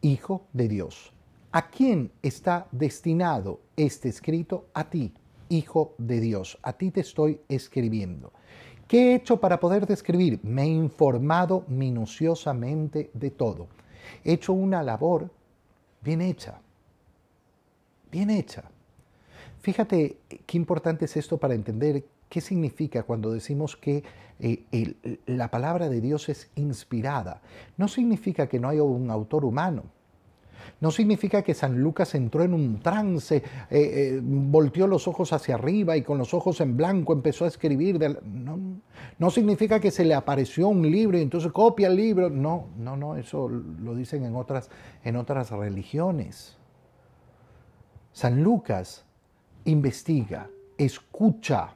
Hijo 0.00 0.46
de 0.52 0.68
Dios. 0.68 1.12
¿A 1.56 1.68
quién 1.68 2.10
está 2.20 2.66
destinado 2.72 3.60
este 3.76 4.08
escrito? 4.08 4.66
A 4.74 4.90
ti, 4.90 5.14
Hijo 5.48 5.94
de 5.98 6.18
Dios. 6.18 6.58
A 6.64 6.72
ti 6.72 6.90
te 6.90 7.00
estoy 7.00 7.42
escribiendo. 7.48 8.32
¿Qué 8.88 9.12
he 9.12 9.14
hecho 9.14 9.38
para 9.38 9.60
poder 9.60 9.86
describir? 9.86 10.40
Me 10.42 10.62
he 10.62 10.66
informado 10.66 11.62
minuciosamente 11.68 13.12
de 13.14 13.30
todo. 13.30 13.68
He 14.24 14.32
hecho 14.32 14.52
una 14.52 14.82
labor 14.82 15.30
bien 16.02 16.22
hecha. 16.22 16.60
Bien 18.10 18.30
hecha. 18.30 18.64
Fíjate 19.60 20.16
qué 20.46 20.56
importante 20.56 21.04
es 21.04 21.16
esto 21.16 21.38
para 21.38 21.54
entender 21.54 22.04
qué 22.28 22.40
significa 22.40 23.04
cuando 23.04 23.30
decimos 23.30 23.76
que 23.76 24.02
eh, 24.40 25.20
la 25.26 25.52
palabra 25.52 25.88
de 25.88 26.00
Dios 26.00 26.28
es 26.28 26.50
inspirada. 26.56 27.42
No 27.76 27.86
significa 27.86 28.48
que 28.48 28.58
no 28.58 28.68
haya 28.68 28.82
un 28.82 29.08
autor 29.08 29.44
humano. 29.44 29.84
No 30.80 30.90
significa 30.90 31.42
que 31.42 31.54
San 31.54 31.80
Lucas 31.80 32.14
entró 32.14 32.42
en 32.42 32.54
un 32.54 32.80
trance, 32.80 33.36
eh, 33.36 33.42
eh, 33.70 34.20
volteó 34.22 34.86
los 34.86 35.08
ojos 35.08 35.32
hacia 35.32 35.54
arriba 35.54 35.96
y 35.96 36.02
con 36.02 36.18
los 36.18 36.34
ojos 36.34 36.60
en 36.60 36.76
blanco 36.76 37.12
empezó 37.12 37.44
a 37.44 37.48
escribir. 37.48 37.98
No, 38.24 38.58
no 39.18 39.30
significa 39.30 39.80
que 39.80 39.90
se 39.90 40.04
le 40.04 40.14
apareció 40.14 40.68
un 40.68 40.90
libro 40.90 41.18
y 41.18 41.22
entonces 41.22 41.52
copia 41.52 41.88
el 41.88 41.96
libro. 41.96 42.30
No, 42.30 42.66
no, 42.76 42.96
no, 42.96 43.16
eso 43.16 43.48
lo 43.48 43.94
dicen 43.94 44.24
en 44.24 44.36
otras, 44.36 44.70
en 45.04 45.16
otras 45.16 45.50
religiones. 45.50 46.56
San 48.12 48.42
Lucas 48.42 49.04
investiga, 49.64 50.48
escucha, 50.78 51.74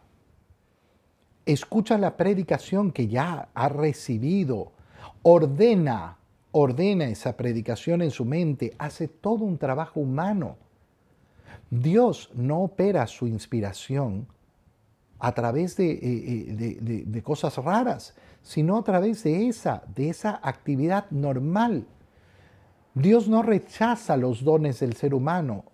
escucha 1.46 1.98
la 1.98 2.16
predicación 2.16 2.92
que 2.92 3.08
ya 3.08 3.48
ha 3.54 3.68
recibido, 3.68 4.72
ordena 5.22 6.17
ordena 6.52 7.04
esa 7.06 7.36
predicación 7.36 8.02
en 8.02 8.10
su 8.10 8.24
mente, 8.24 8.74
hace 8.78 9.08
todo 9.08 9.44
un 9.44 9.58
trabajo 9.58 10.00
humano. 10.00 10.56
Dios 11.70 12.30
no 12.34 12.62
opera 12.62 13.06
su 13.06 13.26
inspiración 13.26 14.26
a 15.18 15.32
través 15.32 15.76
de, 15.76 15.90
eh, 15.90 16.80
eh, 17.14 17.22
cosas 17.22 17.56
raras, 17.56 18.14
sino 18.42 18.78
a 18.78 18.84
través 18.84 19.24
de 19.24 19.48
esa, 19.48 19.82
de 19.94 20.08
esa 20.08 20.40
actividad 20.42 21.10
normal. 21.10 21.86
Dios 22.94 23.28
no 23.28 23.42
rechaza 23.42 24.16
los 24.16 24.42
dones 24.42 24.80
del 24.80 24.94
ser 24.94 25.14
humano, 25.14 25.64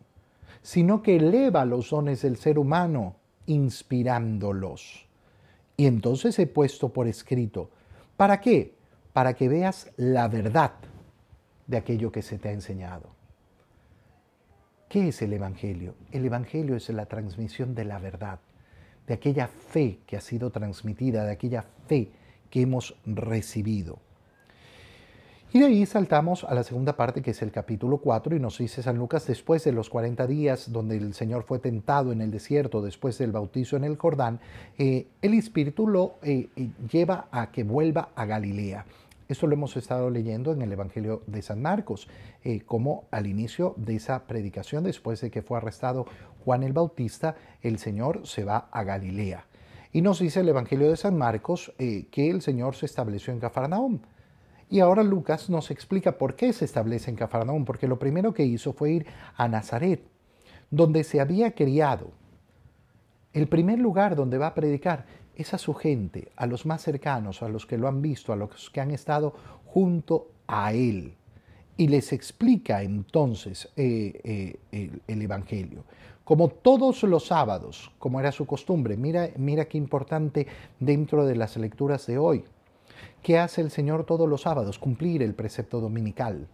sino 0.62 1.02
que 1.02 1.16
eleva 1.16 1.64
los 1.64 1.90
dones 1.90 2.22
del 2.22 2.36
ser 2.36 2.58
humano 2.58 3.16
inspirándolos. 3.46 5.06
Y 5.76 5.86
entonces 5.86 6.38
he 6.38 6.46
puesto 6.46 6.88
por 6.88 7.06
escrito, 7.06 7.70
¿para 8.16 8.40
qué? 8.40 8.73
Para 9.14 9.32
que 9.34 9.48
veas 9.48 9.90
la 9.96 10.28
verdad 10.28 10.72
de 11.66 11.78
aquello 11.78 12.12
que 12.12 12.20
se 12.20 12.36
te 12.36 12.50
ha 12.50 12.52
enseñado. 12.52 13.08
¿Qué 14.88 15.08
es 15.08 15.22
el 15.22 15.32
Evangelio? 15.32 15.94
El 16.12 16.26
Evangelio 16.26 16.76
es 16.76 16.90
la 16.90 17.06
transmisión 17.06 17.74
de 17.74 17.84
la 17.84 17.98
verdad, 17.98 18.40
de 19.06 19.14
aquella 19.14 19.46
fe 19.46 20.00
que 20.06 20.16
ha 20.16 20.20
sido 20.20 20.50
transmitida, 20.50 21.24
de 21.24 21.32
aquella 21.32 21.64
fe 21.86 22.10
que 22.50 22.60
hemos 22.60 22.96
recibido. 23.06 23.98
Y 25.52 25.60
de 25.60 25.66
ahí 25.66 25.86
saltamos 25.86 26.42
a 26.42 26.52
la 26.52 26.64
segunda 26.64 26.96
parte, 26.96 27.22
que 27.22 27.30
es 27.30 27.40
el 27.40 27.52
capítulo 27.52 27.98
4, 27.98 28.34
y 28.34 28.40
nos 28.40 28.58
dice 28.58 28.82
San 28.82 28.98
Lucas, 28.98 29.24
después 29.28 29.62
de 29.62 29.70
los 29.70 29.88
40 29.88 30.26
días 30.26 30.72
donde 30.72 30.96
el 30.96 31.14
Señor 31.14 31.44
fue 31.44 31.60
tentado 31.60 32.10
en 32.10 32.20
el 32.20 32.32
desierto, 32.32 32.82
después 32.82 33.18
del 33.18 33.30
bautizo 33.30 33.76
en 33.76 33.84
el 33.84 33.96
Jordán, 33.96 34.40
eh, 34.78 35.06
el 35.22 35.34
Espíritu 35.34 35.86
lo 35.86 36.16
eh, 36.24 36.48
eh, 36.56 36.70
lleva 36.90 37.28
a 37.30 37.52
que 37.52 37.62
vuelva 37.62 38.08
a 38.16 38.26
Galilea. 38.26 38.84
Esto 39.26 39.46
lo 39.46 39.54
hemos 39.54 39.76
estado 39.78 40.10
leyendo 40.10 40.52
en 40.52 40.60
el 40.60 40.72
Evangelio 40.72 41.22
de 41.26 41.40
San 41.40 41.62
Marcos, 41.62 42.08
eh, 42.42 42.60
como 42.60 43.04
al 43.10 43.26
inicio 43.26 43.74
de 43.78 43.96
esa 43.96 44.26
predicación, 44.26 44.84
después 44.84 45.22
de 45.22 45.30
que 45.30 45.40
fue 45.40 45.56
arrestado 45.56 46.04
Juan 46.44 46.62
el 46.62 46.74
Bautista, 46.74 47.34
el 47.62 47.78
Señor 47.78 48.26
se 48.26 48.44
va 48.44 48.68
a 48.70 48.84
Galilea. 48.84 49.46
Y 49.92 50.02
nos 50.02 50.18
dice 50.18 50.40
el 50.40 50.48
Evangelio 50.50 50.90
de 50.90 50.96
San 50.98 51.16
Marcos 51.16 51.72
eh, 51.78 52.06
que 52.10 52.28
el 52.28 52.42
Señor 52.42 52.74
se 52.74 52.84
estableció 52.84 53.32
en 53.32 53.40
Cafarnaúm. 53.40 54.00
Y 54.68 54.80
ahora 54.80 55.02
Lucas 55.02 55.48
nos 55.48 55.70
explica 55.70 56.18
por 56.18 56.36
qué 56.36 56.52
se 56.52 56.66
establece 56.66 57.10
en 57.10 57.16
Cafarnaúm, 57.16 57.64
porque 57.64 57.88
lo 57.88 57.98
primero 57.98 58.34
que 58.34 58.44
hizo 58.44 58.74
fue 58.74 58.90
ir 58.90 59.06
a 59.36 59.48
Nazaret, 59.48 60.02
donde 60.70 61.02
se 61.02 61.20
había 61.20 61.54
criado. 61.54 62.10
El 63.32 63.48
primer 63.48 63.78
lugar 63.78 64.16
donde 64.16 64.36
va 64.36 64.48
a 64.48 64.54
predicar 64.54 65.06
es 65.36 65.54
a 65.54 65.58
su 65.58 65.74
gente, 65.74 66.30
a 66.36 66.46
los 66.46 66.66
más 66.66 66.82
cercanos, 66.82 67.42
a 67.42 67.48
los 67.48 67.66
que 67.66 67.78
lo 67.78 67.88
han 67.88 68.02
visto, 68.02 68.32
a 68.32 68.36
los 68.36 68.70
que 68.70 68.80
han 68.80 68.90
estado 68.90 69.34
junto 69.66 70.28
a 70.46 70.72
Él. 70.72 71.14
Y 71.76 71.88
les 71.88 72.12
explica 72.12 72.82
entonces 72.82 73.68
eh, 73.76 74.56
eh, 74.72 74.90
el, 75.08 75.22
Evangelio. 75.22 75.84
Como 76.22 76.48
todos 76.48 77.02
los 77.02 77.26
sábados, 77.26 77.90
como 77.98 78.20
era 78.20 78.32
su 78.32 78.46
costumbre, 78.46 78.96
mira, 78.96 79.30
mira 79.36 79.66
qué 79.66 79.76
importante 79.76 80.46
dentro 80.78 81.26
de 81.26 81.36
las 81.36 81.56
lecturas 81.56 82.06
de 82.06 82.18
hoy. 82.18 82.44
¿Qué 83.22 83.38
hace 83.38 83.60
el 83.60 83.70
Señor 83.70 84.04
todos 84.04 84.28
los 84.28 84.42
sábados? 84.42 84.78
Cumplir 84.78 85.22
el 85.22 85.34
precepto 85.34 85.80
dominical, 85.80 86.46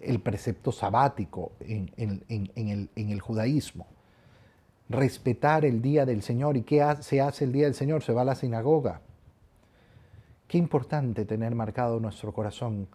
el 0.00 0.20
precepto 0.20 0.70
sabático 0.70 1.52
en, 1.60 1.90
el, 1.96 2.50
en 2.94 3.10
el 3.10 3.20
judaísmo 3.20 3.86
respetar 4.88 5.64
el 5.64 5.80
día 5.82 6.04
del 6.06 6.22
Señor. 6.22 6.56
¿Y 6.56 6.62
qué 6.62 6.84
se 7.00 7.20
hace 7.20 7.44
el 7.44 7.52
día 7.52 7.64
del 7.64 7.74
Señor? 7.74 8.02
Se 8.02 8.12
va 8.12 8.22
a 8.22 8.26
la 8.26 8.34
sinagoga. 8.34 9.00
Qué 10.48 10.58
importante 10.58 11.24
tener 11.24 11.54
marcado 11.54 11.98
nuestro 11.98 12.32
corazón. 12.32 12.88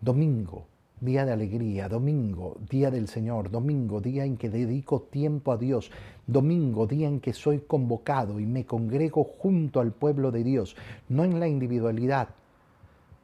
Domingo, 0.00 0.66
día 1.02 1.24
de 1.24 1.32
alegría, 1.32 1.88
domingo, 1.88 2.56
día 2.70 2.90
del 2.92 3.08
Señor, 3.08 3.50
domingo, 3.50 4.00
día 4.00 4.24
en 4.24 4.36
que 4.36 4.48
dedico 4.48 5.02
tiempo 5.02 5.50
a 5.50 5.56
Dios, 5.56 5.90
domingo, 6.28 6.86
día 6.86 7.08
en 7.08 7.18
que 7.18 7.32
soy 7.32 7.58
convocado 7.58 8.38
y 8.38 8.46
me 8.46 8.64
congrego 8.64 9.24
junto 9.24 9.80
al 9.80 9.90
pueblo 9.90 10.30
de 10.30 10.44
Dios, 10.44 10.76
no 11.08 11.24
en 11.24 11.40
la 11.40 11.48
individualidad, 11.48 12.28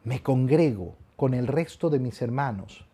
me 0.02 0.22
congrego 0.22 0.94
con 1.14 1.34
el 1.34 1.46
resto 1.46 1.88
de 1.88 2.00
mis 2.00 2.20
hermanos. 2.20 2.84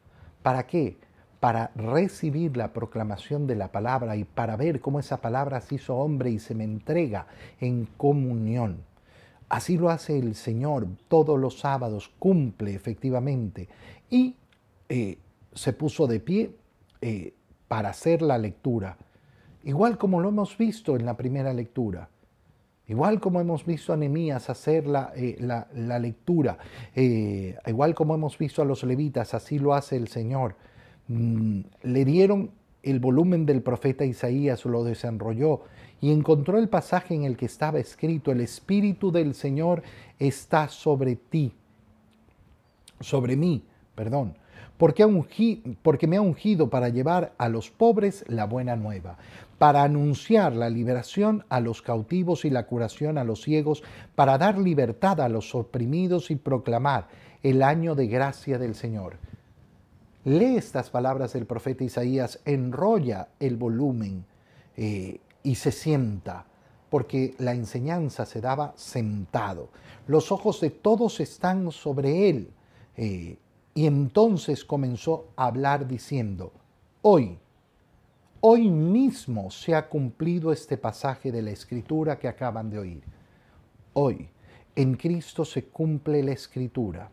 ¿Para 0.43 0.67
qué? 0.67 0.99
Para 1.45 1.73
recibir 1.75 2.57
la 2.57 2.73
proclamación 2.73 3.47
de 3.47 3.55
la 3.55 3.71
palabra 3.71 4.17
y 4.17 4.25
para 4.25 4.57
ver 4.57 4.81
cómo 4.81 4.99
esa 4.99 5.19
palabra 5.19 5.61
se 5.61 5.75
hizo 5.75 5.95
hombre 5.95 6.31
y 6.31 6.39
se 6.39 6.55
me 6.55 6.65
entrega 6.65 7.27
en 7.61 7.85
comunión. 7.99 8.79
Así 9.51 9.77
lo 9.77 9.91
hace 9.91 10.19
el 10.19 10.37
Señor 10.37 10.87
todos 11.07 11.39
los 11.39 11.59
sábados, 11.59 12.11
cumple 12.19 12.75
efectivamente 12.75 13.69
y 14.09 14.37
eh, 14.89 15.19
se 15.53 15.75
puso 15.75 16.07
de 16.07 16.19
pie 16.19 16.57
eh, 17.03 17.35
para 17.69 17.91
hacer 17.91 18.23
la 18.23 18.39
lectura, 18.39 18.97
igual 19.65 19.99
como 19.99 20.23
lo 20.23 20.31
hemos 20.31 20.57
visto 20.57 20.97
en 20.97 21.05
la 21.05 21.15
primera 21.15 21.53
lectura. 21.53 22.09
Igual 22.87 23.21
como 23.21 23.43
hemos 23.43 23.67
visto 23.67 23.93
a 23.93 23.99
Nehemías 23.99 24.49
hacer 24.49 24.87
la, 24.87 25.13
eh, 25.15 25.37
la 25.39 25.99
lectura, 25.99 26.57
igual 26.95 27.95
como 27.95 28.15
hemos 28.15 28.39
visto 28.39 28.63
a 28.63 28.65
los 28.65 28.83
levitas, 28.83 29.35
así 29.35 29.59
lo 29.59 29.75
hace 29.75 29.97
el 29.97 30.09
Señor. 30.09 30.57
Mm, 31.09 31.61
le 31.83 32.05
dieron 32.05 32.51
el 32.83 32.99
volumen 32.99 33.47
del 33.47 33.63
profeta 33.63 34.05
Isaías, 34.05 34.65
lo 34.65 34.85
desenrolló 34.85 35.63
y 36.01 36.13
encontró 36.13 36.59
el 36.59 36.69
pasaje 36.69 37.15
en 37.15 37.25
el 37.25 37.37
que 37.37 37.47
estaba 37.47 37.79
escrito, 37.79 38.31
el 38.31 38.41
Espíritu 38.41 39.11
del 39.11 39.35
Señor 39.35 39.83
está 40.19 40.69
sobre 40.69 41.17
ti, 41.17 41.53
sobre 43.01 43.37
mí, 43.37 43.63
perdón, 43.95 44.37
porque, 44.77 45.07
porque 45.83 46.07
me 46.07 46.17
ha 46.17 46.21
ungido 46.21 46.69
para 46.69 46.89
llevar 46.89 47.33
a 47.39 47.49
los 47.49 47.71
pobres 47.71 48.25
la 48.29 48.45
buena 48.45 48.77
nueva, 48.77 49.19
para 49.59 49.83
anunciar 49.83 50.55
la 50.55 50.69
liberación 50.69 51.45
a 51.49 51.61
los 51.61 51.81
cautivos 51.81 52.45
y 52.45 52.51
la 52.51 52.67
curación 52.67 53.17
a 53.19 53.25
los 53.25 53.43
ciegos, 53.43 53.83
para 54.15 54.37
dar 54.37 54.59
libertad 54.59 55.21
a 55.21 55.29
los 55.29 55.55
oprimidos 55.55 56.31
y 56.31 56.37
proclamar 56.37 57.09
el 57.43 57.63
año 57.63 57.95
de 57.95 58.09
gracia 58.09 58.59
del 58.59 58.75
Señor 58.75 59.17
lee 60.25 60.57
estas 60.57 60.91
palabras 60.91 61.33
del 61.33 61.47
profeta 61.47 61.85
Isaías, 61.85 62.41
enrolla 62.45 63.29
el 63.41 63.57
volumen 63.57 64.25
eh, 64.77 65.21
y 65.43 65.55
se 65.55 65.73
sienta, 65.73 66.47
porque 66.91 67.35
la 67.39 67.53
enseñanza 67.53 68.27
se 68.27 68.41
daba 68.41 68.73
sentado. 68.77 69.69
Los 70.07 70.33
ojos 70.33 70.61
de 70.61 70.71
todos 70.71 71.21
están 71.21 71.71
sobre 71.71 72.29
él. 72.29 72.51
Eh, 72.97 73.39
y 73.75 73.87
entonces 73.87 74.65
comenzó 74.65 75.27
a 75.37 75.47
hablar 75.47 75.89
diciendo, 75.89 76.53
hoy, 77.03 77.39
hoy 78.41 78.71
mismo 78.71 79.51
se 79.51 79.75
ha 79.75 79.89
cumplido 79.89 80.53
este 80.53 80.77
pasaje 80.77 81.33
de 81.33 81.43
la 81.43 81.51
escritura 81.51 82.19
que 82.19 82.29
acaban 82.29 82.71
de 82.71 82.79
oír. 82.79 83.03
Hoy, 83.95 84.29
en 84.77 84.95
Cristo 84.95 85.45
se 85.45 85.65
cumple 85.65 86.23
la 86.23 86.33
escritura. 86.33 87.11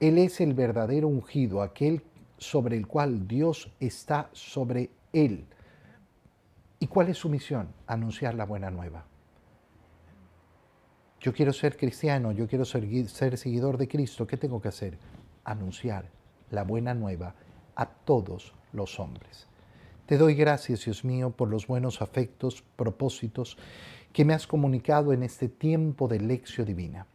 Él 0.00 0.18
es 0.18 0.40
el 0.40 0.54
verdadero 0.54 1.08
ungido, 1.08 1.62
aquel 1.62 2.02
sobre 2.38 2.76
el 2.76 2.86
cual 2.86 3.26
Dios 3.26 3.72
está 3.80 4.30
sobre 4.32 4.90
él. 5.12 5.46
¿Y 6.78 6.86
cuál 6.86 7.08
es 7.08 7.18
su 7.18 7.28
misión? 7.28 7.68
Anunciar 7.86 8.34
la 8.34 8.44
buena 8.44 8.70
nueva. 8.70 9.04
Yo 11.20 11.32
quiero 11.32 11.52
ser 11.52 11.76
cristiano, 11.76 12.30
yo 12.30 12.46
quiero 12.46 12.64
ser, 12.64 13.08
ser 13.08 13.36
seguidor 13.36 13.76
de 13.76 13.88
Cristo. 13.88 14.26
¿Qué 14.26 14.36
tengo 14.36 14.62
que 14.62 14.68
hacer? 14.68 14.98
Anunciar 15.44 16.04
la 16.50 16.62
buena 16.62 16.94
nueva 16.94 17.34
a 17.74 17.86
todos 17.86 18.54
los 18.72 19.00
hombres. 19.00 19.48
Te 20.06 20.16
doy 20.16 20.34
gracias, 20.34 20.84
Dios 20.84 21.04
mío, 21.04 21.30
por 21.30 21.48
los 21.48 21.66
buenos 21.66 22.00
afectos, 22.00 22.62
propósitos 22.76 23.58
que 24.12 24.24
me 24.24 24.32
has 24.32 24.46
comunicado 24.46 25.12
en 25.12 25.22
este 25.22 25.48
tiempo 25.48 26.06
de 26.06 26.20
lección 26.20 26.66
divina. 26.66 27.06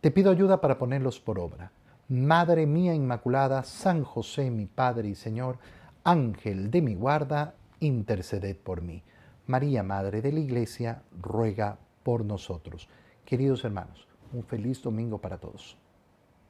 Te 0.00 0.10
pido 0.10 0.30
ayuda 0.30 0.60
para 0.60 0.78
ponerlos 0.78 1.20
por 1.20 1.38
obra. 1.38 1.72
Madre 2.08 2.66
mía 2.66 2.94
Inmaculada, 2.94 3.64
San 3.64 4.04
José, 4.04 4.48
mi 4.48 4.66
Padre 4.66 5.08
y 5.08 5.16
Señor, 5.16 5.58
Ángel 6.04 6.70
de 6.70 6.80
mi 6.80 6.94
guarda, 6.94 7.56
interceded 7.80 8.56
por 8.56 8.80
mí. 8.80 9.02
María, 9.48 9.82
Madre 9.82 10.22
de 10.22 10.30
la 10.30 10.38
Iglesia, 10.38 11.02
ruega 11.20 11.80
por 12.04 12.24
nosotros. 12.24 12.88
Queridos 13.24 13.64
hermanos, 13.64 14.06
un 14.32 14.44
feliz 14.44 14.80
domingo 14.82 15.20
para 15.20 15.38
todos. 15.38 15.76